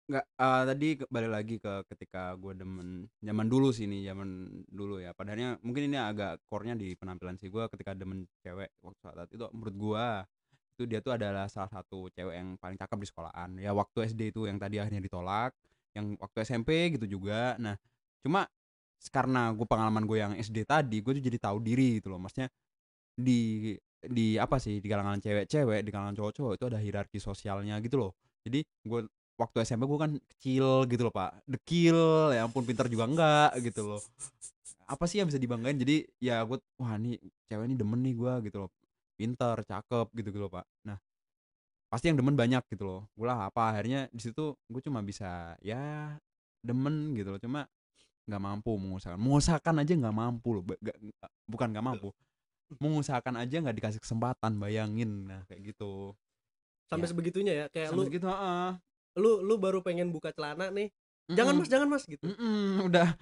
Nggak 0.04 0.26
eh, 0.36 0.64
tadi 0.68 0.88
ke- 1.00 1.08
balik 1.08 1.32
lagi 1.32 1.56
ke 1.64 1.74
ketika 1.88 2.36
gue 2.36 2.54
demen 2.60 3.08
zaman 3.24 3.48
dulu 3.48 3.72
sih 3.72 3.88
ini 3.88 4.04
zaman 4.04 4.52
dulu 4.68 5.00
ya. 5.00 5.16
Padahalnya 5.16 5.64
mungkin 5.64 5.88
ini 5.88 5.96
agak 5.96 6.44
core-nya 6.52 6.76
di 6.76 6.92
penampilan 7.00 7.40
sih 7.40 7.48
gue 7.48 7.64
ketika 7.72 7.96
demen 7.96 8.28
cewek 8.44 8.68
waktu 8.84 9.00
saat 9.00 9.30
itu 9.32 9.46
menurut 9.56 9.76
gue 9.80 10.06
itu 10.76 10.84
dia 10.90 11.00
tuh 11.06 11.14
adalah 11.16 11.48
salah 11.48 11.72
satu 11.72 12.12
cewek 12.12 12.36
yang 12.36 12.50
paling 12.60 12.76
cakep 12.76 12.98
di 13.00 13.08
sekolahan. 13.08 13.50
Ya 13.64 13.72
waktu 13.72 13.98
SD 14.12 14.36
itu 14.36 14.44
yang 14.50 14.60
tadi 14.60 14.76
akhirnya 14.84 15.00
ditolak 15.04 15.56
yang 15.96 16.20
waktu 16.20 16.38
SMP 16.44 16.92
gitu 17.00 17.08
juga. 17.08 17.56
Nah 17.64 17.80
cuma 18.20 18.44
karena 19.12 19.52
gue 19.56 19.68
pengalaman 19.68 20.04
gue 20.08 20.18
yang 20.20 20.34
SD 20.36 20.68
tadi 20.68 21.00
gue 21.00 21.14
tuh 21.20 21.24
jadi 21.24 21.38
tahu 21.40 21.58
diri 21.64 22.00
gitu 22.04 22.12
loh. 22.12 22.20
Maksudnya 22.20 22.52
di 23.16 23.74
di 24.04 24.36
apa 24.36 24.60
sih 24.60 24.84
di 24.84 24.88
kalangan 24.92 25.20
cewek-cewek 25.24 25.80
di 25.88 25.92
kalangan 25.94 26.16
cowok-cowok 26.18 26.54
itu 26.60 26.66
ada 26.68 26.80
hierarki 26.84 27.20
sosialnya 27.24 27.80
gitu 27.80 27.96
loh. 28.00 28.12
Jadi 28.44 28.60
gue 28.84 29.00
waktu 29.34 29.66
SMP 29.66 29.90
gue 29.90 30.00
kan 30.00 30.12
kecil 30.38 30.86
gitu 30.86 31.02
loh 31.10 31.14
pak. 31.14 31.42
Dekil 31.50 31.98
ya 32.38 32.46
ampun 32.46 32.64
pintar 32.64 32.86
juga 32.88 33.10
enggak 33.10 33.52
gitu 33.66 33.82
loh. 33.96 34.02
Apa 34.86 35.10
sih 35.10 35.20
yang 35.24 35.28
bisa 35.32 35.42
dibanggain? 35.42 35.80
Jadi 35.80 36.06
ya 36.22 36.44
gue 36.46 36.60
wah 36.78 36.94
nih 37.00 37.18
cewek 37.50 37.66
ini 37.66 37.76
demen 37.76 38.00
nih 38.04 38.14
gue 38.14 38.34
gitu 38.50 38.58
loh. 38.68 38.70
Pintar 39.18 39.62
cakep 39.66 40.08
gitu 40.18 40.30
gitu 40.34 40.40
loh 40.46 40.52
pak. 40.54 40.66
Nah 40.86 40.98
pasti 41.90 42.10
yang 42.10 42.18
demen 42.18 42.34
banyak 42.38 42.62
gitu 42.74 42.84
loh. 42.86 43.02
Gue 43.18 43.26
lah 43.30 43.50
apa 43.50 43.74
akhirnya 43.74 44.10
di 44.14 44.22
situ 44.22 44.54
gue 44.58 44.82
cuma 44.86 45.02
bisa 45.02 45.58
ya 45.62 46.14
demen 46.62 47.18
gitu 47.18 47.34
loh. 47.34 47.42
Cuma 47.42 47.66
nggak 48.24 48.42
mampu 48.42 48.72
mengusahakan. 48.78 49.20
Mengusahakan 49.20 49.76
aja 49.82 49.94
nggak 49.98 50.16
mampu 50.16 50.50
loh 50.60 50.64
bukan 51.50 51.68
nggak 51.74 51.86
mampu. 51.86 52.14
Mengusahakan 52.82 53.42
aja 53.42 53.56
nggak 53.62 53.76
dikasih 53.82 54.02
kesempatan 54.02 54.58
bayangin. 54.62 55.30
Nah 55.30 55.42
kayak 55.50 55.74
gitu. 55.74 56.14
Sampai 56.90 57.08
Ya. 57.08 57.12
sebegitunya 57.12 57.54
ya? 57.54 57.66
Kayak 57.74 57.90
Sampai 57.94 58.06
lu 58.06 58.12
gitu 58.14 58.28
heeh. 58.30 58.70
Lu 59.20 59.46
lu 59.46 59.62
baru 59.62 59.86
pengen 59.86 60.10
buka 60.10 60.34
celana 60.34 60.74
nih 60.74 60.90
jangan 61.32 61.56
mas 61.56 61.70
jangan 61.72 61.88
mas 61.88 62.04
gitu. 62.04 62.20
Mm-mm, 62.26 62.90
udah 62.90 63.16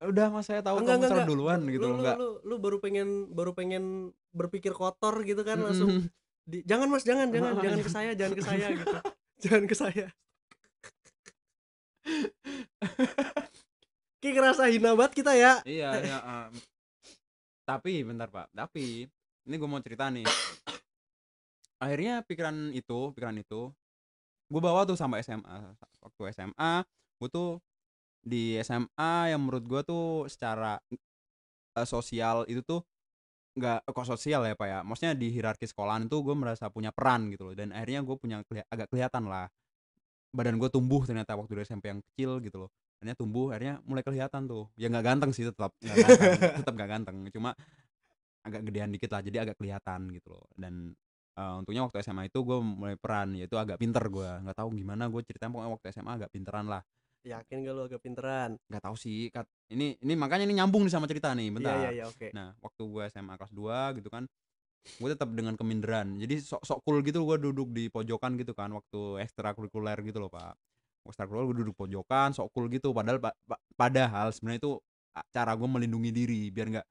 udah 0.00 0.32
mas 0.32 0.48
saya 0.48 0.64
tahu 0.64 0.80
Enggak, 0.80 0.96
kamu 0.96 1.02
enggak, 1.02 1.12
enggak. 1.12 1.28
duluan 1.28 1.60
gitu 1.68 1.84
lu, 1.84 1.84
loh 1.84 1.90
lu, 1.90 2.00
enggak. 2.00 2.16
lu, 2.16 2.28
lu 2.46 2.54
baru 2.56 2.76
pengen 2.80 3.08
baru 3.32 3.52
pengen 3.52 3.84
berpikir 4.32 4.72
kotor 4.72 5.20
gitu 5.26 5.42
kan 5.44 5.60
langsung 5.60 6.04
Mm-mm. 6.04 6.08
di, 6.48 6.64
jangan 6.64 6.88
mas 6.88 7.04
jangan 7.04 7.28
jangan 7.34 7.52
jangan 7.60 7.80
ke 7.84 7.90
saya 7.90 8.10
jangan 8.16 8.34
ke 8.36 8.42
saya 8.44 8.68
gitu. 8.76 8.98
Jangan 9.40 9.64
ke 9.64 9.72
saya. 9.72 10.12
Kayak 14.20 14.34
ngerasa 14.36 14.68
hina 14.68 14.92
banget 14.92 15.16
kita 15.16 15.32
ya. 15.32 15.64
Iya 15.64 15.96
iya 15.96 16.18
em. 16.20 16.52
tapi 17.64 18.04
bentar 18.04 18.28
pak. 18.28 18.52
Tapi 18.52 19.08
ini 19.48 19.54
gue 19.56 19.64
mau 19.64 19.80
cerita 19.80 20.12
nih. 20.12 20.28
Akhirnya 21.84 22.20
pikiran 22.20 22.68
itu 22.76 23.16
pikiran 23.16 23.40
itu 23.40 23.72
gue 24.50 24.60
bawa 24.60 24.82
tuh 24.82 24.98
sampai 24.98 25.22
SMA 25.22 25.78
waktu 26.02 26.22
SMA 26.34 26.82
gue 27.22 27.28
tuh 27.30 27.62
di 28.20 28.58
SMA 28.60 29.32
yang 29.32 29.40
menurut 29.40 29.64
gue 29.64 29.80
tuh 29.86 30.06
secara 30.28 30.76
eh, 31.78 31.88
sosial 31.88 32.44
itu 32.50 32.60
tuh 32.66 32.82
nggak 33.56 33.90
kok 33.90 34.06
sosial 34.06 34.46
ya 34.46 34.54
pak 34.54 34.68
ya? 34.68 34.78
Maksudnya 34.86 35.14
di 35.18 35.28
hierarki 35.34 35.66
sekolahan 35.66 36.06
itu 36.06 36.16
gue 36.22 36.34
merasa 36.38 36.70
punya 36.70 36.94
peran 36.94 37.30
gitu 37.34 37.50
loh 37.50 37.54
dan 37.56 37.74
akhirnya 37.74 38.00
gue 38.06 38.16
punya 38.16 38.36
keli- 38.46 38.66
agak 38.70 38.86
kelihatan 38.90 39.26
lah. 39.26 39.50
Badan 40.30 40.62
gue 40.62 40.70
tumbuh 40.70 41.02
ternyata 41.02 41.34
waktu 41.34 41.58
di 41.58 41.62
SMP 41.66 41.90
yang 41.90 42.00
kecil 42.12 42.38
gitu 42.38 42.66
loh. 42.66 42.70
Akhirnya 43.00 43.16
tumbuh 43.18 43.50
akhirnya 43.50 43.82
mulai 43.82 44.04
kelihatan 44.06 44.46
tuh. 44.46 44.70
Ya 44.78 44.86
nggak 44.86 45.04
ganteng 45.04 45.30
sih 45.34 45.42
tetap 45.48 45.74
tetap 46.62 46.72
nggak 46.74 46.90
ganteng. 46.90 47.16
Cuma 47.34 47.50
agak 48.46 48.62
gedean 48.70 48.94
dikit 48.94 49.10
lah 49.12 49.20
jadi 49.20 49.36
agak 49.48 49.56
kelihatan 49.58 50.14
gitu 50.14 50.30
loh. 50.30 50.46
Dan 50.54 50.94
eh, 51.36 51.54
untungnya 51.58 51.82
waktu 51.86 52.02
SMA 52.02 52.26
itu 52.26 52.40
gue 52.40 52.58
mulai 52.58 52.96
peran 52.98 53.34
yaitu 53.36 53.54
agak 53.54 53.78
pinter 53.78 54.02
gue 54.06 54.30
nggak 54.42 54.56
tahu 54.56 54.74
gimana 54.74 55.06
gue 55.06 55.20
ceritain 55.22 55.50
pokoknya 55.50 55.70
waktu 55.70 55.86
SMA 55.92 56.12
agak 56.18 56.30
pinteran 56.32 56.66
lah. 56.66 56.82
Yakin 57.20 57.68
gak 57.68 57.74
lu 57.76 57.82
agak 57.84 58.00
pinteran? 58.00 58.56
Nggak 58.72 58.80
tahu 58.80 58.96
sih 58.96 59.28
kat 59.28 59.44
ini 59.68 59.92
ini 60.00 60.16
makanya 60.16 60.48
ini 60.48 60.56
nyambung 60.56 60.88
nih 60.88 60.92
sama 60.96 61.04
cerita 61.04 61.36
nih 61.36 61.52
bentar. 61.52 61.76
iya 61.76 61.80
iya 61.84 61.90
iya 61.92 62.04
oke. 62.08 62.32
Nah, 62.32 62.56
waktu 62.64 62.82
gue 62.88 63.02
SMA 63.12 63.34
kelas 63.36 63.52
2 63.52 63.92
gitu 64.00 64.08
kan, 64.08 64.24
gue 64.80 65.08
tetap 65.12 65.28
dengan 65.36 65.52
keminderan. 65.52 66.16
Jadi 66.16 66.40
sok 66.40 66.64
sok 66.64 66.80
cool 66.80 67.04
gitu 67.04 67.20
gue 67.28 67.36
duduk 67.36 67.68
di 67.76 67.92
pojokan 67.92 68.40
gitu 68.40 68.56
kan 68.56 68.72
waktu 68.72 69.20
ekstrakurikuler 69.20 70.00
gitu 70.00 70.16
loh, 70.16 70.32
Pak. 70.32 70.56
Ekstrakurikuler 71.12 71.46
gue 71.52 71.56
duduk 71.68 71.76
pojokan, 71.76 72.32
sok 72.32 72.48
cool 72.56 72.72
gitu. 72.72 72.96
Padahal 72.96 73.20
pa- 73.20 73.36
pa- 73.44 73.60
padahal 73.76 74.32
sebenarnya 74.32 74.64
itu 74.64 74.72
cara 75.28 75.52
gue 75.52 75.68
melindungi 75.68 76.10
diri 76.16 76.48
biar 76.48 76.66
nggak 76.72 76.86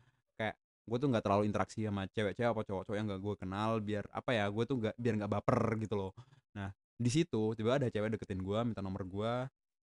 gue 0.89 0.97
tuh 0.97 1.09
nggak 1.13 1.23
terlalu 1.23 1.43
interaksi 1.45 1.85
sama 1.85 2.09
cewek-cewek 2.09 2.49
apa 2.49 2.61
cowok-cowok 2.65 2.97
yang 2.97 3.05
gak 3.05 3.21
gue 3.21 3.35
kenal 3.37 3.71
biar 3.77 4.03
apa 4.09 4.31
ya 4.33 4.45
gue 4.49 4.63
tuh 4.65 4.75
nggak 4.81 4.95
biar 4.97 5.13
nggak 5.21 5.31
baper 5.31 5.61
gitu 5.77 5.95
loh. 5.95 6.11
Nah 6.57 6.73
di 6.99 7.09
situ 7.13 7.53
tiba 7.53 7.77
ada 7.77 7.87
cewek 7.87 8.17
deketin 8.17 8.41
gue 8.41 8.59
minta 8.65 8.81
nomor 8.81 9.05
gue 9.05 9.33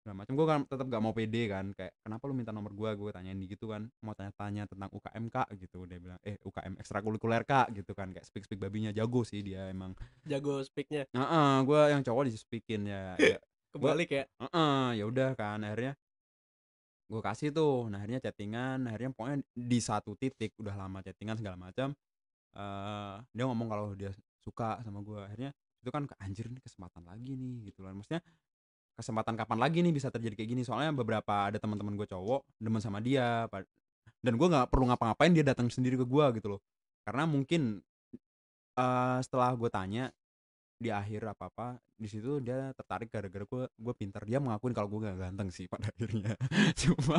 segala 0.02 0.24
macam 0.24 0.34
gue 0.40 0.46
kan 0.46 0.60
tetap 0.64 0.86
gak 0.88 1.02
mau 1.02 1.12
pede 1.12 1.42
kan 1.52 1.64
kayak 1.74 1.92
kenapa 2.00 2.22
lu 2.30 2.34
minta 2.34 2.52
nomor 2.54 2.72
gue 2.72 2.90
gue 2.96 3.10
tanyain 3.12 3.38
gitu 3.44 3.68
kan 3.68 3.92
mau 4.00 4.16
tanya-tanya 4.16 4.64
tentang 4.64 4.88
UKM 4.94 5.24
kak? 5.28 5.48
gitu 5.58 5.84
dia 5.84 5.98
bilang 6.00 6.18
eh 6.24 6.40
UKM 6.40 6.74
ekstrakurikuler 6.80 7.42
kak? 7.44 7.74
gitu 7.76 7.92
kan 7.92 8.14
kayak 8.14 8.24
speak 8.24 8.48
speak 8.48 8.56
babinya. 8.56 8.88
Jago 8.94 9.20
sih 9.26 9.44
dia 9.44 9.68
emang. 9.68 9.92
Jago 10.24 10.64
speaknya. 10.64 11.04
Heeh, 11.12 11.52
gue 11.66 11.80
yang 11.92 12.00
cowok 12.00 12.22
di 12.24 12.32
speakin 12.34 12.80
ya, 12.88 13.20
ya 13.20 13.38
kebalik 13.74 14.08
ya? 14.08 14.24
Heeh, 14.40 15.02
ya 15.02 15.04
udah 15.04 15.36
kan 15.36 15.60
akhirnya 15.60 15.92
gue 17.08 17.20
kasih 17.24 17.48
tuh. 17.50 17.88
Nah 17.88 18.04
akhirnya 18.04 18.20
chattingan 18.20 18.84
akhirnya 18.84 19.10
pokoknya 19.16 19.38
di 19.56 19.80
satu 19.80 20.12
titik 20.14 20.52
udah 20.60 20.76
lama 20.76 21.00
chattingan 21.00 21.40
segala 21.40 21.56
macam 21.56 21.96
eh 22.52 23.16
dia 23.32 23.44
ngomong 23.48 23.68
kalau 23.68 23.86
dia 23.96 24.12
suka 24.44 24.78
sama 24.84 25.00
gue. 25.00 25.20
Akhirnya 25.20 25.50
itu 25.80 25.90
kan 25.90 26.04
anjir 26.20 26.52
nih 26.52 26.60
kesempatan 26.60 27.02
lagi 27.08 27.32
nih 27.34 27.72
gitu 27.72 27.86
kan 27.86 27.96
maksudnya 27.96 28.22
kesempatan 28.98 29.38
kapan 29.38 29.58
lagi 29.62 29.78
nih 29.80 29.94
bisa 29.94 30.12
terjadi 30.12 30.34
kayak 30.36 30.50
gini? 30.52 30.62
Soalnya 30.66 30.92
beberapa 30.92 31.48
ada 31.48 31.56
teman-teman 31.56 31.96
gue 31.96 32.08
cowok 32.08 32.44
demen 32.60 32.82
sama 32.84 33.00
dia 33.00 33.48
dan 34.20 34.34
gue 34.36 34.48
nggak 34.50 34.68
perlu 34.68 34.90
ngapa-ngapain 34.92 35.32
dia 35.32 35.46
datang 35.46 35.72
sendiri 35.72 35.96
ke 35.96 36.04
gue 36.04 36.24
gitu 36.36 36.58
loh. 36.58 36.60
Karena 37.08 37.24
mungkin 37.24 37.80
eh 38.78 39.18
setelah 39.24 39.56
gue 39.56 39.70
tanya 39.72 40.12
di 40.78 40.94
akhir 40.94 41.26
apa 41.26 41.50
apa 41.50 41.66
di 41.92 42.06
situ 42.06 42.38
dia 42.38 42.70
tertarik 42.70 43.10
gara-gara 43.10 43.42
gue 43.42 43.64
gue 43.66 43.94
pintar. 43.94 44.22
Dia 44.22 44.38
mengakuin 44.38 44.70
kalau 44.70 44.86
gue 44.86 45.04
gak 45.04 45.18
ganteng 45.18 45.50
sih 45.50 45.66
pada 45.66 45.90
akhirnya. 45.90 46.38
Cuma 46.80 47.18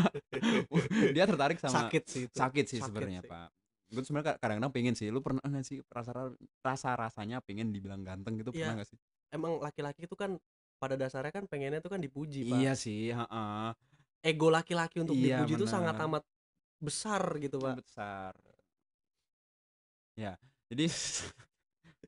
dia 1.12 1.28
tertarik 1.28 1.60
sama 1.60 1.86
sakit 1.86 2.04
sih 2.08 2.24
itu. 2.26 2.36
sakit 2.40 2.66
sih 2.66 2.80
sebenarnya 2.80 3.20
pak. 3.22 3.52
Gue 3.92 4.02
sebenarnya 4.02 4.34
ka- 4.34 4.40
kadang-kadang 4.40 4.72
pengen 4.72 4.96
sih 4.96 5.12
lu 5.12 5.20
pernah 5.20 5.44
nggak 5.44 5.66
sih 5.66 5.84
rasa 5.92 6.32
rasa 6.64 6.90
rasanya 6.96 7.44
pengen 7.44 7.76
dibilang 7.76 8.00
ganteng 8.02 8.40
gitu 8.40 8.56
Iya. 8.56 8.72
pernah 8.72 8.76
gak 8.80 8.90
sih? 8.90 8.98
Emang 9.30 9.60
laki-laki 9.60 10.08
itu 10.08 10.16
kan 10.16 10.40
pada 10.80 10.96
dasarnya 10.96 11.36
kan 11.36 11.44
pengennya 11.44 11.84
tuh 11.84 11.92
kan 11.92 12.00
dipuji 12.00 12.48
pak. 12.48 12.56
Iya 12.56 12.74
sih 12.74 13.12
heeh. 13.12 13.70
ego 14.20 14.48
laki-laki 14.48 15.00
untuk 15.00 15.16
Iya, 15.16 15.44
dipuji 15.44 15.54
itu 15.56 15.68
sangat 15.68 15.96
amat 16.00 16.24
besar 16.80 17.24
gitu 17.40 17.60
pak. 17.60 17.84
Besar. 17.84 18.34
Ya 20.16 20.36
jadi 20.68 20.86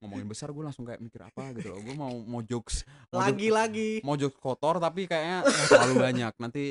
ngomongin 0.01 0.25
besar 0.25 0.49
gue 0.49 0.63
langsung 0.65 0.83
kayak 0.83 0.97
mikir 0.97 1.21
apa 1.21 1.53
gitu 1.55 1.71
loh. 1.71 1.79
Gue 1.85 1.95
mau 1.95 2.11
mau 2.25 2.41
jokes 2.41 2.83
mau 3.13 3.21
jokes- 3.21 3.25
lagi-lagi 3.29 3.91
mau 4.01 4.17
jokes 4.17 4.41
kotor 4.41 4.81
tapi 4.81 5.05
kayaknya 5.05 5.45
terlalu 5.69 5.93
banyak. 6.01 6.33
Nanti 6.41 6.63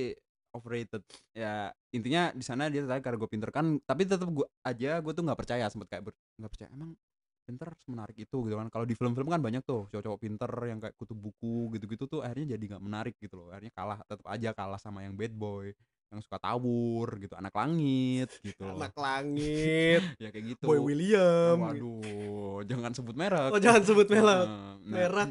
overrated. 0.50 1.06
Ya 1.30 1.70
intinya 1.94 2.34
di 2.34 2.42
sana 2.42 2.66
dia 2.66 2.82
tertarik 2.82 3.06
karena 3.06 3.18
gue 3.22 3.30
pinter 3.30 3.50
kan 3.54 3.78
tapi 3.86 4.02
tetap 4.02 4.26
gue 4.26 4.46
aja 4.66 4.98
gue 4.98 5.12
tuh 5.14 5.22
nggak 5.22 5.38
percaya 5.38 5.70
sempet 5.70 5.86
kayak 5.86 6.10
nggak 6.10 6.50
percaya 6.50 6.68
emang 6.74 6.98
pinter 7.46 7.70
semenarik 7.86 8.18
itu? 8.18 8.36
Gitu 8.42 8.54
kan. 8.58 8.66
Kalau 8.66 8.82
di 8.82 8.98
film-film 8.98 9.30
kan 9.30 9.38
banyak 9.38 9.62
tuh 9.62 9.86
cowok-cowok 9.94 10.18
pinter 10.18 10.50
yang 10.66 10.78
kayak 10.82 10.98
kutub 10.98 11.18
buku 11.22 11.70
gitu-gitu 11.78 12.10
tuh 12.10 12.20
akhirnya 12.26 12.58
jadi 12.58 12.64
nggak 12.76 12.82
menarik 12.82 13.14
gitu 13.22 13.38
loh. 13.38 13.54
Akhirnya 13.54 13.70
kalah 13.70 13.98
tetap 14.02 14.26
aja 14.26 14.50
kalah 14.50 14.80
sama 14.82 15.06
yang 15.06 15.14
bad 15.14 15.30
boy 15.30 15.70
yang 16.10 16.20
suka 16.26 16.42
tawur 16.42 17.06
gitu 17.22 17.38
anak 17.38 17.54
langit 17.54 18.28
gitu 18.42 18.66
anak 18.66 18.94
langit. 18.98 20.02
Ya 20.22 20.34
kayak 20.34 20.58
gitu. 20.58 20.64
Boy 20.66 20.82
William 20.82 21.54
waduh 21.62 22.66
jangan 22.66 22.90
sebut 22.90 23.14
merek. 23.14 23.54
Oh 23.54 23.62
jangan 23.62 23.82
sebut 23.86 24.10
merek. 24.10 24.46
Nah, 24.46 24.74
merek. 24.82 25.30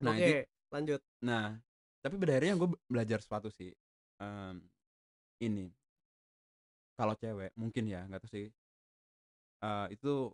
nah 0.00 0.12
oke 0.16 0.24
itu- 0.24 0.48
lanjut. 0.72 1.00
Nah, 1.20 1.46
tapi 2.00 2.14
pada 2.16 2.32
akhirnya 2.34 2.56
gue 2.56 2.68
belajar 2.88 3.18
sesuatu 3.20 3.52
sih. 3.52 3.70
Em, 4.18 4.64
ini. 5.44 5.68
Kalau 6.96 7.12
cewek 7.14 7.52
mungkin 7.60 7.84
ya 7.84 8.08
nggak 8.08 8.24
tahu 8.24 8.32
sih. 8.32 8.46
Eh, 9.60 9.86
itu 9.92 10.32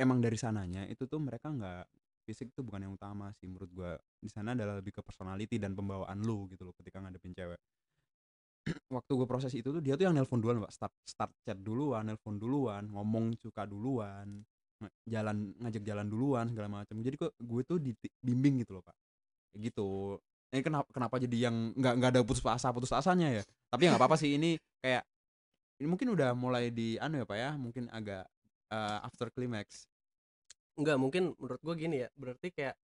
emang 0.00 0.24
dari 0.24 0.40
sananya 0.40 0.88
itu 0.88 1.04
tuh 1.04 1.20
mereka 1.20 1.52
nggak 1.52 1.84
fisik 2.22 2.54
tuh 2.54 2.62
bukan 2.64 2.86
yang 2.88 2.94
utama 2.96 3.28
sih 3.36 3.44
menurut 3.44 3.68
gue. 3.68 3.92
Di 4.24 4.30
sana 4.32 4.56
adalah 4.56 4.80
lebih 4.80 4.94
ke 4.94 5.02
personality 5.04 5.60
dan 5.60 5.76
pembawaan 5.76 6.22
lu 6.24 6.48
gitu 6.48 6.64
loh 6.64 6.74
ketika 6.80 6.96
ngadepin 7.02 7.36
cewek. 7.36 7.60
Waktu 8.94 9.12
gue 9.18 9.26
proses 9.26 9.52
itu 9.54 9.68
tuh 9.74 9.82
dia 9.82 9.98
tuh 9.98 10.06
yang 10.06 10.14
nelpon 10.14 10.38
duluan 10.38 10.62
pak 10.62 10.72
start 10.74 10.94
start 11.02 11.32
chat 11.42 11.58
duluan, 11.58 12.06
nelpon 12.06 12.38
duluan, 12.38 12.86
ngomong 12.86 13.34
suka 13.38 13.66
duluan, 13.66 14.42
jalan 15.06 15.50
ngajak 15.58 15.82
jalan 15.82 16.06
duluan 16.06 16.46
segala 16.50 16.68
macam. 16.70 17.02
Jadi 17.02 17.16
kok 17.18 17.34
gue 17.38 17.62
tuh 17.66 17.78
dibimbing 17.82 18.62
gitu 18.62 18.78
loh 18.78 18.84
pak 18.86 18.94
gitu 19.52 20.16
ini 20.48 20.64
kenapa 20.64 20.88
kenapa 20.88 21.20
jadi 21.20 21.48
yang 21.48 21.76
nggak 21.76 21.94
nggak 22.00 22.10
ada 22.16 22.20
putus 22.24 22.40
asa 22.44 22.72
putus 22.72 22.88
asanya 22.88 23.40
ya 23.40 23.42
tapi 23.68 23.84
ya 23.84 23.92
nggak 23.92 24.00
apa-apa 24.00 24.16
sih 24.16 24.36
ini 24.40 24.56
kayak 24.80 25.04
ini 25.76 25.86
mungkin 25.92 26.08
udah 26.12 26.32
mulai 26.32 26.72
di 26.72 26.96
anu 26.96 27.20
ya 27.20 27.26
pak 27.28 27.36
ya 27.36 27.50
mungkin 27.60 27.84
agak 27.92 28.24
eh, 28.72 28.98
after 29.04 29.28
climax 29.28 29.84
Enggak, 30.72 30.96
mungkin 30.96 31.36
menurut 31.36 31.60
gue 31.60 31.74
gini 31.76 31.96
ya. 32.00 32.08
Berarti 32.16 32.48
kayak 32.48 32.76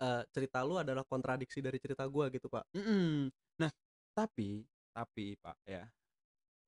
eh, 0.00 0.22
cerita 0.32 0.64
lu 0.64 0.80
adalah 0.80 1.04
kontradiksi 1.04 1.60
dari 1.60 1.76
cerita 1.76 2.08
gua 2.08 2.32
gitu, 2.32 2.48
Pak. 2.48 2.64
Mm-mm. 2.72 3.28
nah 3.60 3.72
tapi 4.16 4.64
tapi 4.96 5.36
pak 5.36 5.60
ya 5.68 5.84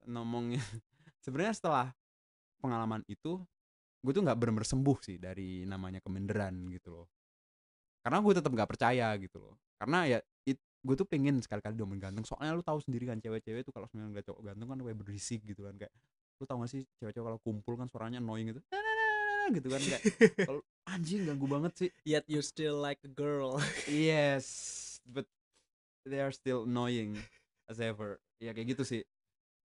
ngomongnya 0.04 0.60
sebenarnya 1.24 1.56
setelah 1.56 1.86
pengalaman 2.60 3.00
itu 3.08 3.40
gue 4.04 4.12
tuh 4.12 4.22
nggak 4.22 4.36
bener-bener 4.36 4.68
sembuh 4.68 4.98
sih 5.00 5.16
dari 5.16 5.66
namanya 5.66 5.98
keminderan 5.98 6.70
gitu 6.70 6.94
loh. 6.94 7.06
Karena 7.98 8.22
gue 8.22 8.32
tetap 8.36 8.50
nggak 8.54 8.70
percaya 8.70 9.10
gitu 9.18 9.42
loh. 9.42 9.54
Karena 9.74 10.06
ya 10.06 10.18
gue 10.78 10.94
tuh 10.94 11.08
pengen 11.10 11.42
sekali-kali 11.42 11.74
domen 11.74 11.98
ganteng. 11.98 12.22
Soalnya 12.22 12.54
lu 12.54 12.62
tahu 12.62 12.78
sendiri 12.78 13.10
kan 13.10 13.18
cewek-cewek 13.18 13.66
tuh 13.66 13.74
kalau 13.74 13.90
sebenarnya 13.90 14.22
cowok 14.30 14.40
ganteng 14.46 14.68
kan 14.70 14.78
kayak 14.78 14.98
berisik 15.02 15.40
gitu 15.42 15.66
kan 15.66 15.74
kayak 15.74 15.92
lu 16.38 16.46
tau 16.46 16.62
gak 16.62 16.70
sih 16.70 16.86
cewek-cewek 17.02 17.26
kalau 17.26 17.38
kumpul 17.42 17.74
kan 17.74 17.90
suaranya 17.90 18.22
annoying 18.22 18.54
gitu 18.54 18.62
gitu 19.48 19.68
kan 19.72 19.80
kayak 19.80 20.02
kalau 20.44 20.60
anjing 20.92 21.26
ganggu 21.26 21.46
banget 21.50 21.72
sih. 21.74 21.90
Yet 22.06 22.24
you 22.30 22.44
still 22.44 22.78
like 22.78 23.02
a 23.02 23.10
girl. 23.10 23.58
yes 23.90 24.46
but 25.02 25.26
they 26.06 26.22
are 26.22 26.32
still 26.32 26.62
annoying 26.68 27.18
as 27.68 27.78
ever. 27.78 28.18
Ya 28.40 28.56
kayak 28.56 28.74
gitu 28.74 28.82
sih. 28.82 29.02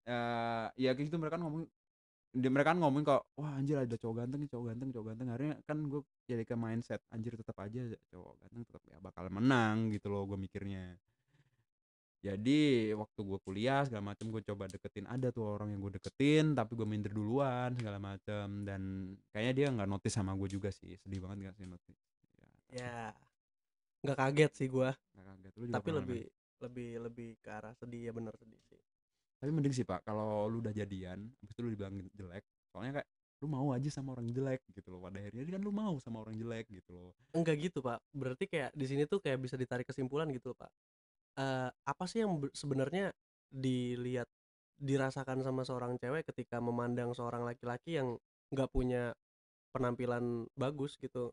Eh 0.05 0.67
ya 0.77 0.91
kayak 0.93 1.07
gitu 1.09 1.17
mereka 1.17 1.39
kan 1.39 1.47
ngomong 1.47 1.63
dia 2.33 2.49
mereka 2.49 2.73
kan 2.73 2.81
ngomong 2.81 3.03
kok 3.05 3.23
wah 3.37 3.53
anjir 3.61 3.77
ada 3.77 3.93
cowok 3.93 4.25
ganteng 4.25 4.49
cowok 4.49 4.65
ganteng 4.75 4.89
cowok 4.91 5.07
ganteng. 5.15 5.29
Akhirnya 5.31 5.55
kan 5.63 5.79
gue 5.87 6.01
jadi 6.27 6.43
ke 6.43 6.57
mindset 6.59 7.01
anjir 7.15 7.39
tetap 7.39 7.57
aja 7.63 7.81
cowok 8.11 8.35
ganteng 8.43 8.63
tetap 8.67 8.83
ya 8.89 8.99
bakal 8.99 9.25
menang 9.31 9.93
gitu 9.95 10.11
loh 10.11 10.27
gue 10.27 10.39
mikirnya. 10.41 10.99
Jadi 12.23 12.95
waktu 12.95 13.21
gue 13.27 13.39
kuliah 13.43 13.83
segala 13.83 14.15
macam 14.15 14.31
gue 14.31 14.43
coba 14.47 14.71
deketin 14.71 15.11
ada 15.11 15.35
tuh 15.35 15.59
orang 15.59 15.75
yang 15.75 15.83
gue 15.83 15.99
deketin 15.99 16.55
tapi 16.55 16.79
gue 16.79 16.87
minder 16.87 17.11
duluan 17.11 17.75
segala 17.75 17.99
macam 17.99 18.63
dan 18.63 19.13
kayaknya 19.35 19.53
dia 19.53 19.67
nggak 19.75 19.91
notice 19.91 20.15
sama 20.15 20.33
gue 20.39 20.47
juga 20.47 20.71
sih. 20.71 20.95
Sedih 21.03 21.19
banget 21.19 21.51
gak 21.51 21.57
sih 21.59 21.67
notice? 21.67 21.99
Ya, 22.71 22.79
ya. 22.79 23.01
Nggak 24.07 24.19
kaget 24.23 24.53
sih 24.55 24.69
kaget. 24.71 24.97
Lu 25.59 25.65
juga 25.67 25.75
tapi 25.83 25.91
lebih 25.93 26.23
lebih 26.63 27.03
lebih 27.03 27.29
ke 27.43 27.51
arah 27.51 27.75
sedih 27.77 28.11
ya 28.11 28.13
bener 28.15 28.35
sedih 28.39 28.61
sih. 28.71 28.81
tapi 29.43 29.51
mending 29.51 29.75
sih 29.75 29.83
pak 29.83 30.07
kalau 30.07 30.47
lu 30.47 30.63
udah 30.63 30.71
jadian 30.71 31.27
habis 31.43 31.53
itu 31.55 31.61
lu 31.67 31.71
dibilang 31.75 31.99
jelek 32.15 32.45
soalnya 32.71 33.03
kayak 33.03 33.09
lu 33.43 33.47
mau 33.51 33.75
aja 33.75 33.91
sama 33.91 34.15
orang 34.15 34.31
jelek 34.31 34.63
gitu 34.71 34.95
loh 34.95 35.03
pada 35.03 35.19
akhirnya 35.19 35.43
kan 35.59 35.63
lu 35.67 35.75
mau 35.75 35.99
sama 35.99 36.23
orang 36.23 36.39
jelek 36.39 36.71
gitu 36.71 36.95
loh 36.95 37.11
Enggak 37.33 37.57
gitu, 37.65 37.81
Pak. 37.81 37.99
Berarti 38.13 38.45
kayak 38.45 38.77
di 38.77 38.85
sini 38.85 39.09
tuh 39.09 39.17
kayak 39.17 39.41
bisa 39.41 39.57
ditarik 39.57 39.89
kesimpulan 39.89 40.29
gitu 40.37 40.53
loh, 40.53 40.59
Pak. 40.61 40.71
Eh 41.41 41.69
apa 41.73 42.05
sih 42.05 42.21
yang 42.21 42.37
be- 42.45 42.53
sebenarnya 42.53 43.09
dilihat 43.49 44.29
dirasakan 44.77 45.41
sama 45.41 45.65
seorang 45.65 45.97
cewek 45.97 46.29
ketika 46.29 46.61
memandang 46.61 47.17
seorang 47.17 47.41
laki-laki 47.49 47.97
yang 47.97 48.21
nggak 48.53 48.69
punya 48.69 49.17
penampilan 49.73 50.45
bagus 50.61 51.01
gitu? 51.01 51.33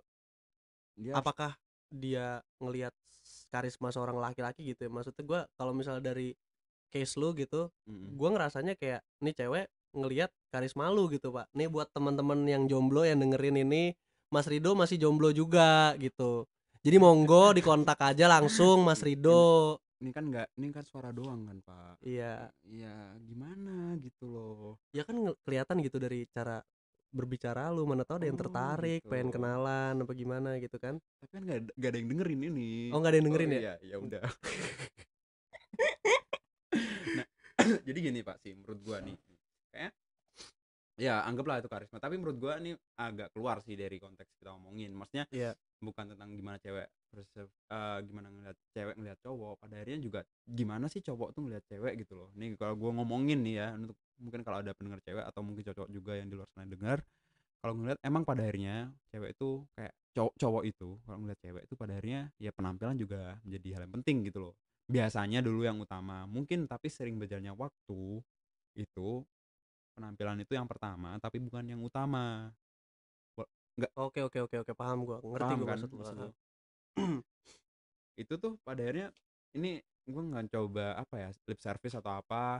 dia 0.99 1.15
apakah 1.15 1.55
dia 1.89 2.39
ngelihat 2.61 2.93
karisma 3.49 3.89
seorang 3.89 4.17
laki-laki 4.17 4.73
gitu 4.73 4.87
ya. 4.87 4.89
Maksudnya 4.89 5.23
gua 5.25 5.41
kalau 5.57 5.73
misalnya 5.73 6.13
dari 6.13 6.33
case 6.89 7.17
lu 7.21 7.33
gitu 7.37 7.69
Mm-mm. 7.85 8.17
gua 8.17 8.33
ngerasanya 8.33 8.73
kayak 8.73 9.05
nih 9.21 9.33
cewek 9.37 9.65
ngelihat 9.93 10.29
karisma 10.53 10.89
lu 10.89 11.09
gitu 11.09 11.33
pak. 11.33 11.49
Nih 11.57 11.69
buat 11.69 11.89
teman-teman 11.93 12.45
yang 12.45 12.65
jomblo 12.69 13.05
yang 13.05 13.21
dengerin 13.21 13.61
ini 13.65 13.93
Mas 14.29 14.45
Rido 14.45 14.77
masih 14.77 15.01
jomblo 15.01 15.33
juga 15.33 15.97
gitu. 15.97 16.45
Jadi 16.85 16.97
monggo 17.01 17.51
dikontak 17.57 17.97
aja 17.99 18.29
langsung 18.29 18.85
Mas 18.85 19.01
Rido. 19.07 19.77
ini 19.99 20.15
kan 20.15 20.31
nggak 20.31 20.55
ini 20.55 20.71
kan 20.71 20.85
suara 20.87 21.11
doang 21.11 21.43
kan 21.43 21.59
pak? 21.59 21.99
Iya. 22.05 22.47
Ya 22.63 22.95
gimana 23.19 23.97
gitu 23.99 24.31
loh. 24.31 24.79
Ya 24.95 25.03
kan 25.03 25.17
kelihatan 25.43 25.83
gitu 25.83 25.99
dari 25.99 26.23
cara 26.31 26.63
berbicara 27.09 27.69
lu 27.69 27.83
mana 27.83 28.03
tahu 28.03 28.21
ada 28.21 28.27
yang 28.27 28.37
Oh, 28.37 28.43
tertarik 28.43 29.01
pengen 29.03 29.27
gitu. 29.27 29.35
kenalan 29.35 29.93
apa 29.97 30.13
gimana 30.13 30.49
gitu 30.57 30.77
kan. 30.77 30.95
Tapi 31.19 31.31
kan 31.31 31.43
ada- 31.43 31.73
nggak 31.73 31.89
ada 31.89 31.97
yang 31.97 32.09
dengerin 32.09 32.41
ini. 32.45 32.71
Oh 32.89 32.97
nggak 32.97 33.11
ada 33.11 33.17
yang 33.17 33.27
dengerin 33.27 33.49
Oh, 33.49 33.53
ya? 33.53 33.61
iya 33.61 33.73
ya 33.83 33.97
udah. 33.97 34.21
Nah 37.09 37.25
jadi 37.87 37.99
gini 37.99 38.19
pak 38.21 38.37
sih 38.39 38.53
menurut 38.53 38.79
gua 38.81 38.97
nih. 39.01 39.15
Kayak 39.69 39.91
ya 40.95 41.23
anggaplah 41.23 41.59
itu 41.59 41.67
karisma. 41.67 41.97
Tapi 41.97 42.15
menurut 42.15 42.37
gua 42.37 42.57
ini 42.57 42.71
agak 42.95 43.33
keluar 43.33 43.59
sih 43.59 43.73
dari 43.73 43.97
konteks 43.97 44.37
kita 44.37 44.53
ngomongin. 44.53 44.93
Maksudnya 44.93 45.25
Iya. 45.29 45.51
Bukan 45.79 46.15
tentang 46.15 46.29
gimana 46.35 46.57
cewek 46.59 46.87
eh, 47.15 47.97
gimana 48.05 48.27
ngeliat 48.29 48.57
cewek 48.75 48.95
ngeliat 48.99 49.19
cowok 49.23 49.53
pada 49.59 49.73
akhirnya 49.81 49.99
juga 50.03 50.19
gimana 50.45 50.85
sih 50.91 51.01
cowok 51.01 51.33
tuh 51.33 51.41
ngeliat 51.47 51.63
cewek 51.65 52.05
gitu 52.05 52.13
loh. 52.19 52.29
Nih 52.37 52.53
kalau 52.59 52.75
gua 52.77 52.91
ngomongin 53.01 53.39
nih 53.41 53.55
ya 53.63 53.67
untuk 53.73 53.97
mungkin 54.19 54.43
kalau 54.43 54.61
ada 54.61 54.71
pendengar 54.75 54.99
cewek 55.01 55.23
atau 55.25 55.41
mungkin 55.41 55.63
cowok 55.63 55.89
juga 55.89 56.11
yang 56.19 56.27
di 56.27 56.35
luar 56.35 56.49
sana 56.51 56.67
dengar 56.67 56.99
kalau 57.59 57.73
ngeliat 57.75 57.99
emang 58.03 58.23
pada 58.23 58.43
akhirnya 58.43 58.91
cewek 59.11 59.35
itu 59.35 59.49
kayak 59.75 59.93
cowok 60.15 60.33
cowok 60.39 60.63
itu 60.67 60.89
kalau 61.03 61.17
ngeliat 61.23 61.39
cewek 61.43 61.63
itu 61.67 61.73
pada 61.75 61.91
akhirnya 61.95 62.21
ya 62.39 62.51
penampilan 62.55 62.95
juga 62.99 63.39
menjadi 63.43 63.67
hal 63.79 63.81
yang 63.87 63.93
penting 63.99 64.17
gitu 64.27 64.39
loh. 64.39 64.53
Biasanya 64.89 65.39
dulu 65.45 65.61
yang 65.67 65.77
utama 65.79 66.25
mungkin 66.25 66.65
tapi 66.65 66.87
sering 66.89 67.19
berjalannya 67.21 67.53
waktu 67.53 68.01
itu 68.77 69.09
penampilan 69.99 70.39
itu 70.39 70.55
yang 70.55 70.65
pertama 70.65 71.19
tapi 71.19 71.43
bukan 71.43 71.67
yang 71.67 71.81
utama 71.83 72.55
Oke 73.95 74.19
oke 74.25 74.39
oke 74.43 74.55
oke 74.65 74.71
paham 74.75 75.07
gua. 75.07 75.17
Ngerti 75.23 75.43
Paham 75.43 75.59
gua 75.63 75.67
kan 75.71 75.77
maksud 75.87 76.15
lu. 76.17 76.29
itu 78.21 78.33
tuh 78.35 78.59
pada 78.67 78.83
akhirnya 78.83 79.15
ini 79.55 79.79
gue 80.09 80.23
nggak 80.25 80.51
coba 80.51 80.97
apa 80.97 81.15
ya 81.15 81.29
lip 81.47 81.59
service 81.61 81.95
atau 81.95 82.11
apa 82.11 82.59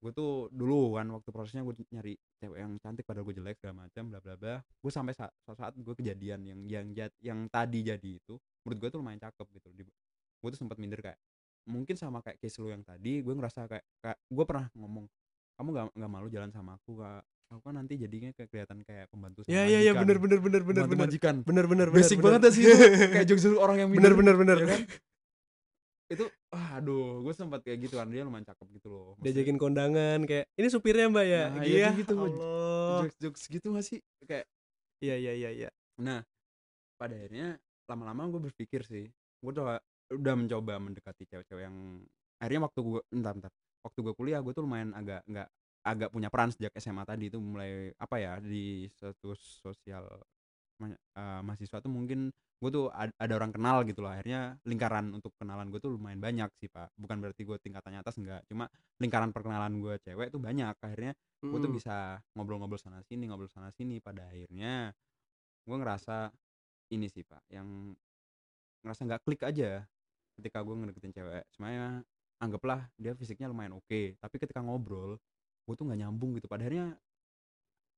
gue 0.00 0.12
tuh 0.16 0.48
dulu 0.48 0.96
kan 0.96 1.04
waktu 1.12 1.28
prosesnya 1.28 1.60
gue 1.60 1.76
nyari 1.92 2.16
cewek 2.40 2.56
yang 2.56 2.72
cantik 2.80 3.04
padahal 3.04 3.28
gue 3.28 3.36
jelek 3.36 3.60
segala 3.60 3.84
macam 3.84 4.08
bla 4.08 4.20
bla 4.24 4.34
bla 4.40 4.56
gue 4.64 4.92
sampai 4.92 5.12
saat 5.12 5.28
saat 5.44 5.76
gue 5.76 5.94
kejadian 6.00 6.40
yang 6.48 6.60
yang 6.64 6.86
jat, 6.96 7.12
yang 7.20 7.44
tadi 7.52 7.84
jadi 7.84 8.10
itu 8.16 8.40
menurut 8.64 8.78
gue 8.80 8.88
tuh 8.88 8.98
lumayan 9.04 9.20
cakep 9.20 9.46
gitu 9.60 9.68
gue 10.40 10.48
tuh 10.56 10.56
sempat 10.56 10.80
minder 10.80 11.04
kayak 11.04 11.20
mungkin 11.68 11.92
sama 12.00 12.24
kayak 12.24 12.40
case 12.40 12.56
lu 12.64 12.72
yang 12.72 12.80
tadi 12.80 13.20
gue 13.20 13.34
ngerasa 13.36 13.68
kayak, 13.68 13.84
kayak 14.00 14.18
gue 14.32 14.44
pernah 14.48 14.66
ngomong 14.72 15.04
kamu 15.60 15.68
nggak 15.76 15.86
nggak 15.92 16.10
malu 16.10 16.28
jalan 16.32 16.48
sama 16.48 16.80
aku 16.80 17.04
kak 17.04 17.20
aku 17.50 17.60
kan 17.60 17.74
nanti 17.76 17.94
jadinya 17.94 18.30
kayak 18.30 18.48
kelihatan 18.48 18.78
kayak 18.80 19.04
pembantu 19.06 19.42
sama 19.42 19.50
Ya 19.50 19.62
ya 19.64 19.78
ya 19.80 19.90
majikan. 19.90 20.00
bener 20.00 20.16
bener 20.16 20.38
bener 20.40 20.62
bener 20.62 20.84
bener. 20.86 21.00
majikan 21.02 21.34
Bener 21.42 21.66
bener 21.66 21.88
basic 21.90 22.16
bener. 22.16 22.38
banget 22.38 22.50
sih 22.54 22.62
itu 22.62 22.74
kayak 23.14 23.26
jokes 23.26 23.44
orang 23.50 23.76
yang 23.76 23.88
Bener 23.90 24.14
bener 24.14 24.34
bener. 24.34 24.56
ya 24.56 24.66
kan 24.68 24.80
itu 26.08 26.24
ah, 26.50 26.68
aduh 26.76 27.22
gue 27.22 27.30
sempat 27.30 27.62
kayak 27.62 27.86
gitu 27.86 27.94
kan 27.94 28.06
dia 28.06 28.22
lumayan 28.22 28.42
cakep 28.42 28.66
gitu 28.72 28.88
loh 28.88 29.06
Maksudnya, 29.12 29.26
Diajakin 29.30 29.56
kondangan 29.56 30.18
kayak 30.24 30.46
ini 30.52 30.66
supirnya 30.66 31.06
Mbak 31.06 31.22
ya. 31.24 31.42
Nah, 31.48 31.62
Iya 31.62 31.70
iya 31.70 31.86
kayak 31.86 32.00
gitu, 32.00 32.14
jokes 32.98 33.16
jokes 33.20 33.42
gitu 33.48 33.66
gak 33.70 33.84
sih 33.84 33.98
kayak 34.24 34.46
Iya 34.98 35.14
iya 35.16 35.32
iya 35.34 35.50
iya. 35.56 35.68
nah 35.96 36.20
pada 36.96 37.14
akhirnya 37.14 37.56
lama-lama 37.86 38.26
gue 38.28 38.40
berpikir 38.44 38.82
sih 38.82 39.06
gue 39.10 39.50
udah 39.50 39.78
udah 40.10 40.34
mencoba 40.34 40.76
mendekati 40.76 41.24
cewek-cewek 41.24 41.62
yang 41.62 42.02
akhirnya 42.36 42.60
waktu 42.64 42.78
gue 42.80 43.00
entar 43.10 43.32
entar 43.32 43.52
waktu 43.80 43.98
gue 44.00 44.14
kuliah 44.14 44.38
gue 44.38 44.50
tuh 44.50 44.62
lumayan 44.62 44.90
agak 44.92 45.22
nggak 45.24 45.48
agak 45.80 46.12
punya 46.12 46.28
peran 46.28 46.52
sejak 46.52 46.72
SMA 46.76 47.04
tadi 47.04 47.32
itu 47.32 47.40
mulai 47.40 47.92
apa 47.96 48.16
ya 48.20 48.36
di 48.38 48.84
satu 48.92 49.32
sosial 49.34 50.04
ma- 50.76 50.92
eh, 50.92 51.40
mahasiswa 51.40 51.80
tuh 51.80 51.88
mungkin 51.88 52.28
gue 52.60 52.68
tuh 52.68 52.92
ad- 52.92 53.16
ada 53.16 53.32
orang 53.40 53.52
kenal 53.56 53.80
gitu 53.88 54.04
loh. 54.04 54.12
Akhirnya 54.12 54.60
lingkaran 54.68 55.08
untuk 55.16 55.32
kenalan 55.40 55.72
gue 55.72 55.80
tuh 55.80 55.96
lumayan 55.96 56.20
banyak 56.20 56.52
sih 56.60 56.68
pak. 56.68 56.92
Bukan 56.92 57.16
berarti 57.24 57.48
gue 57.48 57.56
tingkatannya 57.56 58.04
atas 58.04 58.20
enggak 58.20 58.44
cuma 58.44 58.68
lingkaran 59.00 59.32
perkenalan 59.32 59.80
gue 59.80 59.96
cewek 60.04 60.28
tuh 60.28 60.40
banyak. 60.40 60.76
Akhirnya 60.76 61.16
gue 61.40 61.56
tuh 61.58 61.70
Mm. 61.72 61.76
bisa 61.80 62.20
ngobrol-ngobrol 62.36 62.76
sana 62.76 63.00
sini 63.00 63.24
ngobrol 63.32 63.48
sana 63.48 63.72
sini. 63.72 63.96
Pada 64.04 64.28
akhirnya 64.28 64.92
gue 65.64 65.76
ngerasa 65.80 66.28
ini 66.92 67.08
sih 67.08 67.24
pak 67.24 67.40
yang 67.48 67.96
ngerasa 68.84 69.00
nggak 69.08 69.22
klik 69.24 69.40
aja 69.44 69.84
ketika 70.36 70.60
gue 70.60 70.74
ngedeketin 70.76 71.16
cewek. 71.16 71.44
Semuanya 71.56 72.04
anggaplah 72.40 72.88
dia 73.00 73.16
fisiknya 73.16 73.48
lumayan 73.48 73.76
oke. 73.76 74.16
Tapi 74.20 74.36
ketika 74.36 74.60
ngobrol 74.60 75.16
gue 75.64 75.74
tuh 75.74 75.84
nggak 75.86 76.00
nyambung 76.00 76.30
gitu 76.34 76.46
pada 76.46 76.64
akhirnya 76.64 76.96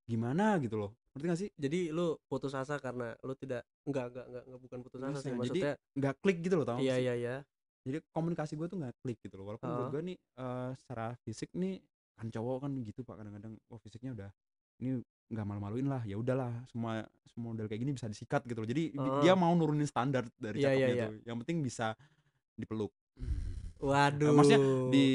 gimana 0.03 0.59
gitu 0.59 0.75
loh 0.75 0.91
ngerti 1.13 1.25
gak 1.29 1.39
sih 1.39 1.49
Jadi 1.55 1.79
lu 1.93 2.17
putus 2.25 2.51
asa 2.51 2.75
karena 2.77 3.13
lu 3.21 3.33
tidak 3.37 3.63
enggak 3.85 4.09
enggak 4.11 4.25
enggak, 4.27 4.43
enggak 4.49 4.61
bukan 4.65 4.79
putus 4.81 4.99
asa 4.99 5.19
sih 5.21 5.29
jadi 5.29 5.37
maksudnya. 5.37 5.73
nggak 5.93 6.13
klik 6.19 6.37
gitu 6.41 6.55
loh 6.57 6.65
tau 6.65 6.79
Iya 6.81 6.95
iya 6.97 7.13
iya. 7.13 7.35
jadi 7.85 7.97
komunikasi 8.11 8.57
gue 8.57 8.67
tuh 8.67 8.77
nggak 8.81 8.93
klik 8.99 9.19
gitu 9.21 9.35
loh 9.37 9.45
walaupun 9.47 9.67
menurut 9.69 9.83
Heeh. 9.85 9.93
gue 9.93 10.01
nih 10.09 10.17
eh, 10.17 10.71
secara 10.75 11.05
fisik 11.21 11.49
nih 11.53 11.79
kan 12.13 12.27
cowok 12.29 12.57
kan 12.65 12.71
gitu 12.77 12.99
pak 13.01 13.15
kadang-kadang 13.17 13.53
oh 13.69 13.79
fisiknya 13.79 14.11
udah 14.13 14.29
ini 14.81 15.01
nggak 15.33 15.45
malu-maluin 15.47 15.87
lah 15.87 16.01
ya 16.03 16.17
udahlah 16.17 16.51
semua 16.67 17.05
semua 17.25 17.55
model 17.55 17.65
kayak 17.65 17.81
gini 17.81 17.93
bisa 17.93 18.05
disikat 18.05 18.41
gitu 18.43 18.59
loh 18.59 18.69
jadi 18.69 18.83
di- 18.89 18.97
Heeh. 18.99 19.21
dia 19.23 19.33
mau 19.33 19.53
nurunin 19.53 19.87
standar 19.87 20.25
dari 20.35 20.59
Iya, 20.59 20.73
iya, 20.73 20.77
cakepnya 20.77 20.93
iya. 20.93 21.05
tuh 21.07 21.13
yang 21.25 21.37
penting 21.45 21.57
bisa 21.61 21.87
dipeluk 22.53 22.91
Waduh. 23.79 24.33
maksudnya 24.33 24.61
di 24.89 25.07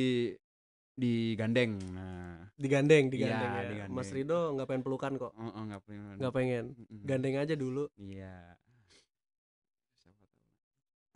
digandeng 0.99 1.79
nah 1.95 2.43
digandeng 2.59 3.07
Iya, 3.07 3.13
digandeng 3.15 3.53
ya. 3.55 3.63
digandeng. 3.71 3.95
Mas 3.95 4.11
Rido 4.11 4.51
nggak 4.53 4.67
pengen 4.67 4.83
pelukan 4.83 5.13
kok. 5.15 5.31
oh, 5.31 5.47
oh, 5.47 5.63
nggak 5.63 5.83
pengen 5.87 6.15
Nggak 6.19 6.35
pengen. 6.35 6.65
Gandeng 7.07 7.35
aja 7.39 7.55
dulu. 7.55 7.87
iya 7.95 8.59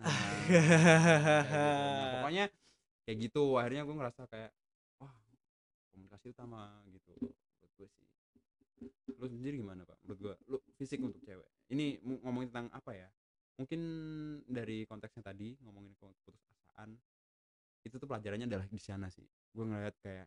Ah, 0.03 0.19
gitu. 0.43 0.55
Nah, 1.47 2.11
pokoknya 2.19 2.45
kayak 3.03 3.17
gitu 3.21 3.43
akhirnya 3.55 3.83
gue 3.83 3.95
ngerasa 3.95 4.23
kayak 4.27 4.51
wah 4.99 5.15
komunikasi 5.91 6.31
utama 6.31 6.83
gitu 6.87 7.15
menurut 7.23 7.73
gue 7.77 7.89
sih 7.91 8.07
lu 9.15 9.27
sendiri 9.27 9.59
gimana 9.59 9.83
pak 9.83 9.95
menurut 10.03 10.19
gue 10.19 10.35
lu 10.47 10.59
fisik 10.75 10.99
untuk 10.99 11.23
cewek 11.23 11.47
ini 11.71 11.99
ngomongin 12.03 12.51
tentang 12.51 12.67
apa 12.75 12.95
ya 12.95 13.09
mungkin 13.55 13.81
dari 14.43 14.83
konteksnya 14.87 15.23
tadi 15.23 15.55
ngomongin 15.63 15.95
keputusasaan 15.95 16.99
itu 17.83 17.95
tuh 17.95 18.07
pelajarannya 18.07 18.47
adalah 18.47 18.67
di 18.67 18.79
sana 18.79 19.07
sih 19.07 19.27
gue 19.53 19.65
ngeliat 19.65 19.97
kayak 20.01 20.27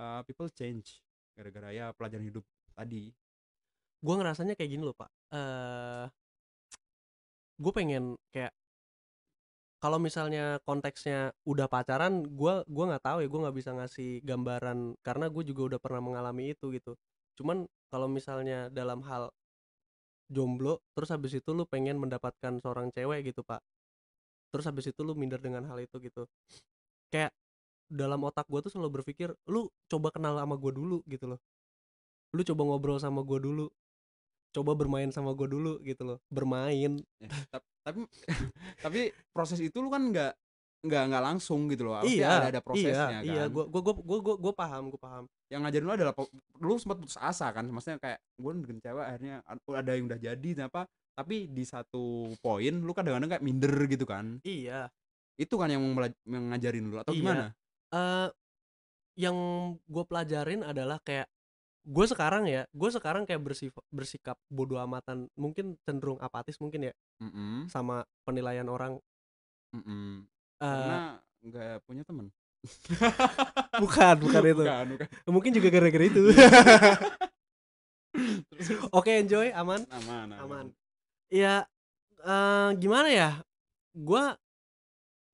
uh, 0.00 0.20
people 0.24 0.48
change 0.52 1.00
gara-gara 1.36 1.72
ya 1.72 1.92
pelajaran 1.96 2.28
hidup 2.28 2.44
tadi 2.72 3.12
Gue 4.02 4.14
ngerasanya 4.18 4.58
kayak 4.58 4.70
gini 4.74 4.82
loh 4.82 4.96
pak. 4.98 5.10
Eh, 5.30 6.04
gue 7.62 7.72
pengen 7.72 8.18
kayak 8.34 8.50
kalau 9.82 9.98
misalnya 9.98 10.62
konteksnya 10.62 11.34
udah 11.42 11.66
pacaran, 11.66 12.22
gue 12.22 12.54
gua 12.70 12.84
nggak 12.94 13.02
tahu 13.02 13.18
ya, 13.26 13.28
gue 13.30 13.40
nggak 13.42 13.56
bisa 13.58 13.70
ngasih 13.74 14.10
gambaran 14.22 14.94
karena 15.02 15.26
gue 15.26 15.42
juga 15.42 15.62
udah 15.74 15.80
pernah 15.82 16.02
mengalami 16.02 16.54
itu 16.54 16.70
gitu. 16.74 16.94
Cuman 17.38 17.66
kalau 17.90 18.06
misalnya 18.06 18.70
dalam 18.70 19.02
hal 19.06 19.30
jomblo, 20.30 20.82
terus 20.94 21.10
habis 21.14 21.34
itu 21.38 21.50
lu 21.54 21.66
pengen 21.66 21.98
mendapatkan 21.98 22.58
seorang 22.62 22.90
cewek 22.94 23.34
gitu 23.34 23.42
pak, 23.42 23.62
terus 24.54 24.64
habis 24.70 24.86
itu 24.90 25.00
lu 25.02 25.14
minder 25.18 25.38
dengan 25.42 25.66
hal 25.70 25.78
itu 25.82 25.98
gitu. 26.02 26.26
Kayak 27.12 27.34
dalam 27.92 28.24
otak 28.24 28.48
gue 28.48 28.64
tuh 28.64 28.72
selalu 28.72 29.04
berpikir, 29.04 29.28
lu 29.46 29.68
coba 29.86 30.08
kenal 30.08 30.40
sama 30.40 30.56
gue 30.56 30.72
dulu 30.72 31.04
gitu 31.04 31.28
loh. 31.28 31.40
Lu 32.32 32.40
coba 32.40 32.62
ngobrol 32.64 32.96
sama 32.96 33.20
gue 33.20 33.38
dulu, 33.38 33.68
coba 34.50 34.72
bermain 34.72 35.12
sama 35.12 35.36
gue 35.36 35.44
dulu 35.46 35.76
gitu 35.84 36.02
loh, 36.02 36.18
bermain. 36.32 36.96
Ya, 37.20 37.28
tap- 37.52 37.68
tapi 37.84 38.08
tapi 38.84 39.00
proses 39.30 39.60
itu 39.60 39.76
lu 39.76 39.92
kan 39.92 40.08
nggak 40.08 40.32
nggak 40.82 41.02
nggak 41.14 41.22
langsung 41.22 41.70
gitu 41.70 41.86
loh 41.86 42.02
iya, 42.02 42.42
ada 42.42 42.58
ada 42.58 42.62
prosesnya 42.62 43.22
iya, 43.22 43.22
kan 43.22 43.22
iya, 43.22 43.42
gue 43.46 43.64
gue 43.70 43.82
gue 43.86 44.18
gue 44.18 44.34
gue 44.34 44.52
paham, 44.52 44.90
gue 44.90 44.98
paham. 44.98 45.24
yang 45.46 45.62
ngajarin 45.62 45.86
lu 45.86 45.94
adalah 45.94 46.14
lu 46.58 46.74
sempat 46.74 46.98
putus 46.98 47.14
asa 47.22 47.54
kan 47.54 47.70
maksudnya 47.70 48.02
kayak 48.02 48.18
gue 48.18 48.52
dengan 48.66 48.78
cewek 48.82 49.04
akhirnya 49.06 49.34
ad- 49.46 49.62
ada 49.78 49.90
yang 49.94 50.10
udah 50.10 50.18
jadi 50.18 50.48
apa 50.66 50.82
tapi 51.14 51.46
di 51.46 51.62
satu 51.62 52.34
poin 52.42 52.74
lu 52.82 52.90
kadang-kadang 52.90 53.30
kayak 53.30 53.44
minder 53.46 53.70
gitu 53.86 54.02
kan 54.02 54.42
Iya. 54.42 54.90
itu 55.38 55.54
kan 55.54 55.70
yang 55.70 55.86
yang 56.26 56.44
ngajarin 56.50 56.90
lu 56.90 56.98
atau 56.98 57.14
Iya. 57.14 57.18
gimana 57.22 57.44
eh 57.92 58.28
yang 59.20 59.36
gue 59.76 60.04
pelajarin 60.08 60.64
adalah 60.64 60.96
kayak 61.04 61.28
gue 61.82 62.06
sekarang 62.06 62.46
ya, 62.48 62.64
gue 62.70 62.90
sekarang 62.94 63.26
kayak 63.26 63.42
bersifat 63.42 63.84
bersikap 63.92 64.38
bodoh 64.48 64.78
amatan, 64.80 65.28
mungkin 65.36 65.76
cenderung 65.84 66.16
apatis 66.22 66.56
mungkin 66.62 66.88
ya 66.90 66.94
sama 67.68 68.06
penilaian 68.24 68.66
orang. 68.70 68.96
mm-mm. 69.72 70.24
Eh, 70.62 70.68
karena 70.68 71.18
nggak 71.42 71.82
punya 71.82 72.02
temen 72.06 72.30
bukan, 73.82 74.14
bukan 74.22 74.42
itu. 74.46 74.62
bukan, 74.62 74.84
bukan. 74.94 75.06
Mungkin 75.26 75.50
juga 75.58 75.68
gara-gara 75.74 76.04
itu. 76.06 76.22
Terus, 76.30 76.38
terus. 78.54 78.66
Oke, 78.94 79.18
enjoy, 79.18 79.50
aman. 79.50 79.82
aman 79.90 80.30
aman, 80.30 80.38
aman. 80.38 80.66
Ya 81.26 81.66
eh 82.22 82.70
gimana 82.78 83.10
ya? 83.10 83.30
Gua 83.90 84.38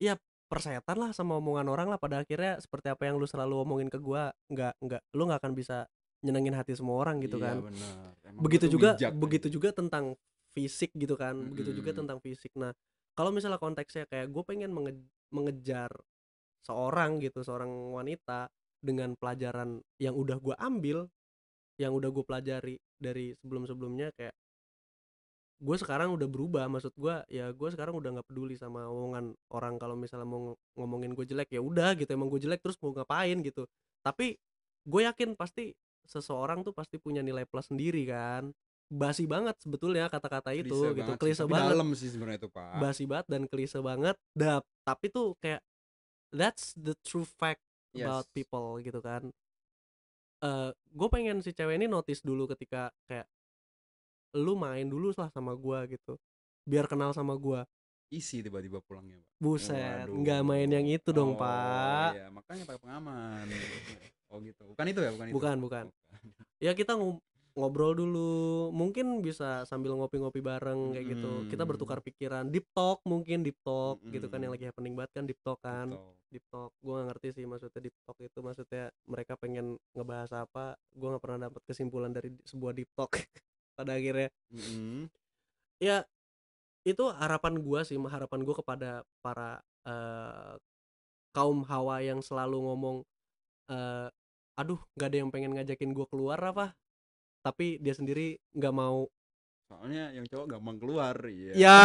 ya 0.00 0.16
persetan 0.48 0.96
lah 0.96 1.12
sama 1.12 1.36
omongan 1.36 1.68
orang 1.68 1.88
lah 1.92 2.00
pada 2.00 2.24
akhirnya 2.24 2.56
seperti 2.58 2.88
apa 2.88 3.04
yang 3.04 3.20
lu 3.20 3.28
selalu 3.28 3.62
omongin 3.62 3.92
ke 3.92 4.00
gua, 4.00 4.32
nggak 4.48 4.80
nggak 4.80 5.02
lu 5.12 5.22
nggak 5.28 5.40
akan 5.44 5.52
bisa 5.52 5.84
nyenengin 6.24 6.56
hati 6.56 6.74
semua 6.74 6.98
orang 6.98 7.22
gitu 7.22 7.38
Iya, 7.38 7.44
kan. 7.52 7.56
bener. 7.62 7.94
Emang 8.26 8.42
begitu 8.42 8.66
juga 8.66 8.98
bijak, 8.98 9.12
begitu 9.14 9.46
juga 9.52 9.68
tentang 9.70 10.18
fisik 10.56 10.90
gitu 10.96 11.14
kan. 11.14 11.36
Begitu 11.54 11.70
juga 11.78 11.94
tentang 11.94 12.18
fisik. 12.18 12.50
Nah, 12.58 12.74
kalau 13.14 13.30
misalnya 13.30 13.60
konteksnya 13.62 14.08
kayak 14.10 14.32
gue 14.32 14.42
pengen 14.42 14.74
menge- 14.74 15.06
mengejar 15.30 15.92
seorang 16.64 17.22
gitu, 17.22 17.44
seorang 17.46 17.70
wanita 17.94 18.50
dengan 18.82 19.14
pelajaran 19.14 19.78
yang 20.02 20.14
udah 20.18 20.38
gua 20.42 20.56
ambil, 20.58 21.06
yang 21.78 21.94
udah 21.94 22.10
gue 22.10 22.24
pelajari 22.26 22.74
dari 22.98 23.36
sebelum-sebelumnya 23.38 24.10
kayak 24.18 24.34
gue 25.58 25.76
sekarang 25.76 26.14
udah 26.14 26.30
berubah 26.30 26.70
maksud 26.70 26.94
gua 26.94 27.26
ya 27.26 27.50
gue 27.50 27.68
sekarang 27.68 27.98
udah 27.98 28.14
nggak 28.14 28.28
peduli 28.30 28.54
sama 28.54 28.86
omongan 28.86 29.34
orang 29.50 29.74
kalau 29.74 29.98
misalnya 29.98 30.22
mau 30.22 30.54
ng- 30.54 30.58
ngomongin 30.78 31.10
gue 31.18 31.26
jelek 31.26 31.50
ya 31.50 31.58
udah 31.58 31.98
gitu 31.98 32.06
emang 32.14 32.30
gue 32.30 32.38
jelek 32.38 32.62
terus 32.62 32.78
mau 32.78 32.94
ngapain 32.94 33.34
gitu. 33.42 33.66
Tapi 34.00 34.38
gue 34.86 35.00
yakin 35.02 35.34
pasti 35.34 35.74
seseorang 36.06 36.62
tuh 36.62 36.70
pasti 36.70 36.96
punya 36.96 37.20
nilai 37.20 37.42
plus 37.42 37.68
sendiri 37.68 38.06
kan. 38.06 38.54
Basi 38.88 39.26
banget 39.26 39.58
sebetulnya 39.58 40.06
kata-kata 40.06 40.54
itu 40.54 40.72
Klise 40.72 40.94
gitu 40.94 41.10
banget 41.12 41.20
klise 41.20 41.44
banget. 41.44 41.70
dalam 41.74 41.88
sih 41.92 42.08
sebenarnya 42.08 42.38
itu 42.40 42.48
pak. 42.48 42.72
Basi 42.78 43.04
banget 43.04 43.26
dan 43.28 43.42
klise 43.44 43.78
banget 43.82 44.16
Dap, 44.32 44.62
tapi 44.86 45.10
tuh 45.10 45.34
kayak 45.36 45.60
that's 46.30 46.72
the 46.72 46.94
true 47.02 47.26
fact 47.26 47.60
about 47.92 48.24
Yes. 48.24 48.32
people 48.32 48.78
gitu 48.78 49.02
kan. 49.02 49.28
Eh 50.38 50.70
gue 50.70 51.08
pengen 51.10 51.42
si 51.42 51.50
cewek 51.50 51.76
ini 51.76 51.90
notice 51.90 52.22
dulu 52.22 52.46
ketika 52.46 52.94
kayak 53.04 53.26
lu 54.32 54.52
main 54.54 54.84
dulu 54.84 55.12
lah 55.12 55.28
sama 55.28 55.52
gua 55.52 55.84
gitu. 55.84 56.16
Biar 56.62 56.84
kenal 56.84 57.10
sama 57.10 57.32
gua. 57.34 57.64
Isi 58.08 58.40
tiba-tiba 58.40 58.80
pulangnya 58.80 59.16
pak. 59.16 59.28
Buset 59.36 60.08
Waduh. 60.08 60.16
nggak 60.16 60.40
main 60.42 60.64
yang 60.66 60.86
itu 60.86 61.10
dong 61.10 61.36
Oh, 61.36 61.38
pak. 61.38 62.10
iya 62.14 62.26
makanya 62.28 62.64
pakai 62.64 62.80
pengaman 62.80 63.44
oh 64.28 64.38
gitu. 64.40 64.64
Bukan 64.66 64.86
itu 64.86 65.00
ya? 65.00 65.10
Bukan 65.10 65.26
itu. 65.26 65.34
Bukan, 65.34 65.56
bukan. 65.60 65.84
ya 66.58 66.72
kita 66.72 66.92
ngo- 66.94 67.20
ngobrol 67.52 67.92
dulu. 67.92 68.32
Mungkin 68.70 69.20
bisa 69.20 69.64
sambil 69.64 69.92
ngopi-ngopi 69.92 70.38
bareng 70.38 70.92
kayak 70.92 71.06
gitu. 71.10 71.32
Kita 71.48 71.64
Mm. 71.64 71.68
bertukar 71.68 71.98
pikiran. 71.98 72.48
Deep 72.48 72.68
talk 72.70 73.04
mungkin 73.04 73.42
deep 73.42 73.60
talk 73.60 74.00
gitu 74.06 74.24
kan 74.26 74.38
yang 74.38 74.52
lagi 74.52 74.64
happening 74.64 74.94
banget 74.94 75.12
kan 75.12 75.24
deep 75.24 75.40
talk 75.42 75.60
kan. 75.60 75.90
Betul. 75.90 76.12
deep 76.28 76.44
talk. 76.46 76.70
Gue 76.78 76.92
gak 76.94 77.06
ngerti 77.08 77.28
sih 77.32 77.44
maksudnya 77.44 77.80
deep 77.82 77.96
talk 78.04 78.18
itu. 78.18 78.38
Maksudnya 78.38 78.84
mereka 79.04 79.32
pengen 79.34 79.66
ngebahas 79.90 80.30
apa. 80.38 80.64
Gue 80.90 81.08
nggak 81.08 81.22
pernah 81.22 81.40
dapat 81.46 81.62
kesimpulan 81.64 82.08
dari 82.10 82.32
sebuah 82.42 82.72
deep 82.74 82.92
talk 82.94 83.12
pada 83.78 83.94
akhirnya. 83.94 84.34
Mm-mm. 84.50 85.06
ya 85.78 86.02
itu 86.82 87.04
harapan 87.14 87.62
gua 87.62 87.86
sih 87.86 87.94
harapan 87.94 88.42
gua 88.42 88.58
kepada 88.58 88.90
para 89.22 89.62
eh, 89.86 90.58
kaum 91.30 91.62
hawa 91.62 92.02
yang 92.02 92.18
selalu 92.18 92.58
ngomong 92.58 92.96
eh, 93.70 94.10
aduh 94.58 94.82
nggak 94.98 95.08
ada 95.14 95.18
yang 95.22 95.30
pengen 95.30 95.54
ngajakin 95.54 95.94
gua 95.94 96.10
keluar 96.10 96.42
apa? 96.42 96.74
Tapi 97.46 97.78
dia 97.78 97.94
sendiri 97.94 98.42
nggak 98.58 98.74
mau. 98.74 99.06
Soalnya 99.70 100.10
yang 100.10 100.26
cowok 100.26 100.58
gampang 100.58 100.76
keluar 100.82 101.14
iya. 101.30 101.52
Ya. 101.54 101.82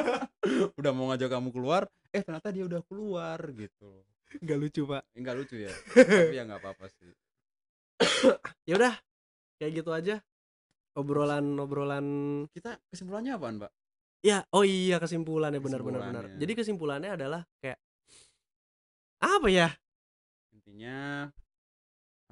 Udah 0.80 0.92
mau 0.96 1.12
ngajak 1.12 1.28
kamu 1.28 1.52
keluar 1.52 1.84
eh 2.10 2.26
ternyata 2.26 2.50
dia 2.50 2.66
udah 2.66 2.82
keluar 2.90 3.38
gitu 3.54 4.02
nggak 4.38 4.58
lucu 4.58 4.82
pak. 4.86 5.02
Eh, 5.10 5.18
nggak 5.18 5.36
lucu 5.42 5.56
ya? 5.58 5.72
Tapi 5.94 6.38
ya 6.38 6.42
nggak 6.46 6.60
apa-apa 6.62 6.86
sih. 6.94 7.10
Ya 8.68 8.78
udah 8.78 8.94
kayak 9.58 9.82
gitu 9.82 9.90
aja 9.90 10.22
obrolan 10.98 11.54
obrolan 11.60 12.06
kita 12.50 12.78
kesimpulannya 12.90 13.36
apaan 13.36 13.56
pak 13.62 13.72
ya 14.20 14.42
oh 14.52 14.66
iya 14.66 14.98
kesimpulannya 15.00 15.60
benar-benar 15.62 16.00
benar 16.00 16.24
Kesimpulannya. 16.26 16.40
jadi 16.42 16.52
kesimpulannya 16.56 17.10
adalah 17.16 17.42
kayak 17.62 17.78
apa 19.20 19.48
ya? 19.52 19.68
Intinya 20.56 21.28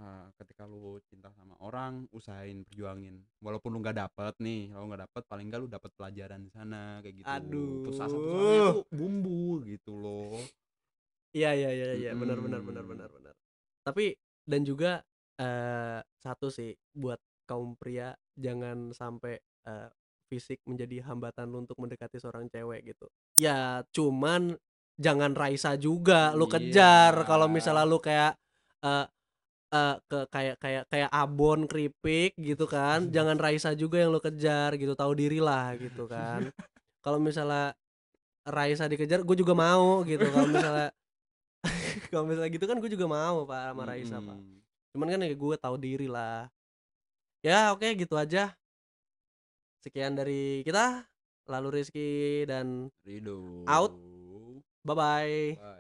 eh, 0.01 0.27
ketika 0.41 0.65
lu 0.65 0.97
cinta 1.05 1.29
sama 1.37 1.53
orang 1.61 2.09
usahain 2.17 2.65
perjuangin. 2.65 3.21
Walaupun 3.45 3.77
lu 3.77 3.85
nggak 3.85 3.99
dapet 4.09 4.35
nih 4.41 4.73
kalau 4.73 4.89
nggak 4.89 5.03
dapet 5.05 5.23
paling 5.29 5.47
nggak 5.53 5.61
lu 5.61 5.69
dapet 5.69 5.91
pelajaran 5.93 6.41
di 6.41 6.49
sana 6.49 7.05
kayak 7.05 7.15
gitu. 7.21 7.29
Aduh. 7.29 7.85
Putus 7.85 8.01
asanya 8.01 8.73
tuh 8.73 8.87
bumbu 8.89 9.61
gitu 9.69 9.93
loh. 10.01 10.41
Iya 11.37 11.53
iya 11.53 11.71
iya 11.77 11.89
iya. 11.93 12.11
Benar 12.17 12.41
benar 12.41 12.65
benar 12.65 12.85
benar 12.89 13.09
benar. 13.13 13.35
Tapi 13.85 14.17
dan 14.49 14.65
juga 14.65 15.05
eh 15.39 16.01
satu 16.17 16.49
sih 16.49 16.73
buat 16.97 17.21
kaum 17.49 17.73
pria 17.75 18.13
jangan 18.37 18.93
sampai 18.93 19.41
eh, 19.65 19.89
fisik 20.29 20.61
menjadi 20.63 21.01
hambatan 21.03 21.49
lu 21.49 21.65
untuk 21.65 21.81
mendekati 21.81 22.21
seorang 22.21 22.47
cewek 22.47 22.93
gitu. 22.93 23.09
Ya 23.35 23.81
cuman 23.91 24.61
jangan 25.01 25.33
Raisa 25.33 25.73
juga 25.75 26.37
lu 26.37 26.45
Iya. 26.45 26.53
kejar 26.61 27.15
kalau 27.25 27.49
misalnya 27.49 27.83
lu 27.83 27.97
kayak 27.99 28.37
eh 28.85 29.07
eh, 29.69 29.97
ke 30.05 30.19
kayak 30.29 30.57
kayak 30.59 30.85
kayak 30.87 31.11
abon 31.11 31.65
keripik 31.65 32.37
gitu 32.37 32.65
kan. 32.65 33.09
jangan 33.17 33.37
Raisa 33.37 33.73
juga 33.73 33.99
yang 33.99 34.13
lu 34.13 34.21
kejar 34.21 34.77
gitu, 34.77 34.93
tahu 34.93 35.13
diri 35.13 35.41
lah 35.41 35.73
gitu 35.75 36.05
kan. 36.05 36.53
kalau 37.01 37.17
misalnya 37.19 37.73
Raisa 38.45 38.85
dikejar 38.85 39.21
gue 39.25 39.37
juga 39.37 39.53
mau 39.53 40.01
gitu 40.05 40.25
kalau 40.25 40.49
misalnya 40.49 40.89
kalau 42.13 42.25
misalnya 42.25 42.51
gitu 42.51 42.65
kan 42.65 42.77
gue 42.79 42.91
juga 42.91 43.07
mau 43.07 43.45
pak 43.45 43.61
sama 43.73 43.83
Raisa 43.85 44.17
pak 44.19 44.37
Mm-mm. 44.37 44.61
cuman 44.93 45.07
kan 45.09 45.21
ya 45.25 45.33
gue 45.33 45.57
tahu 45.57 45.77
diri 45.77 46.09
lah 46.09 46.49
ya 47.49 47.73
oke 47.73 47.89
gitu 47.97 48.15
aja 48.21 48.53
sekian 49.81 50.13
dari 50.19 50.61
kita 50.67 51.09
lalu 51.49 51.81
Rizky 51.81 52.45
dan 52.45 52.93
Ridho 53.09 53.65
Out. 53.65 53.93
bye 54.85 54.97
bye 54.97 55.57
Bye. 55.57 55.78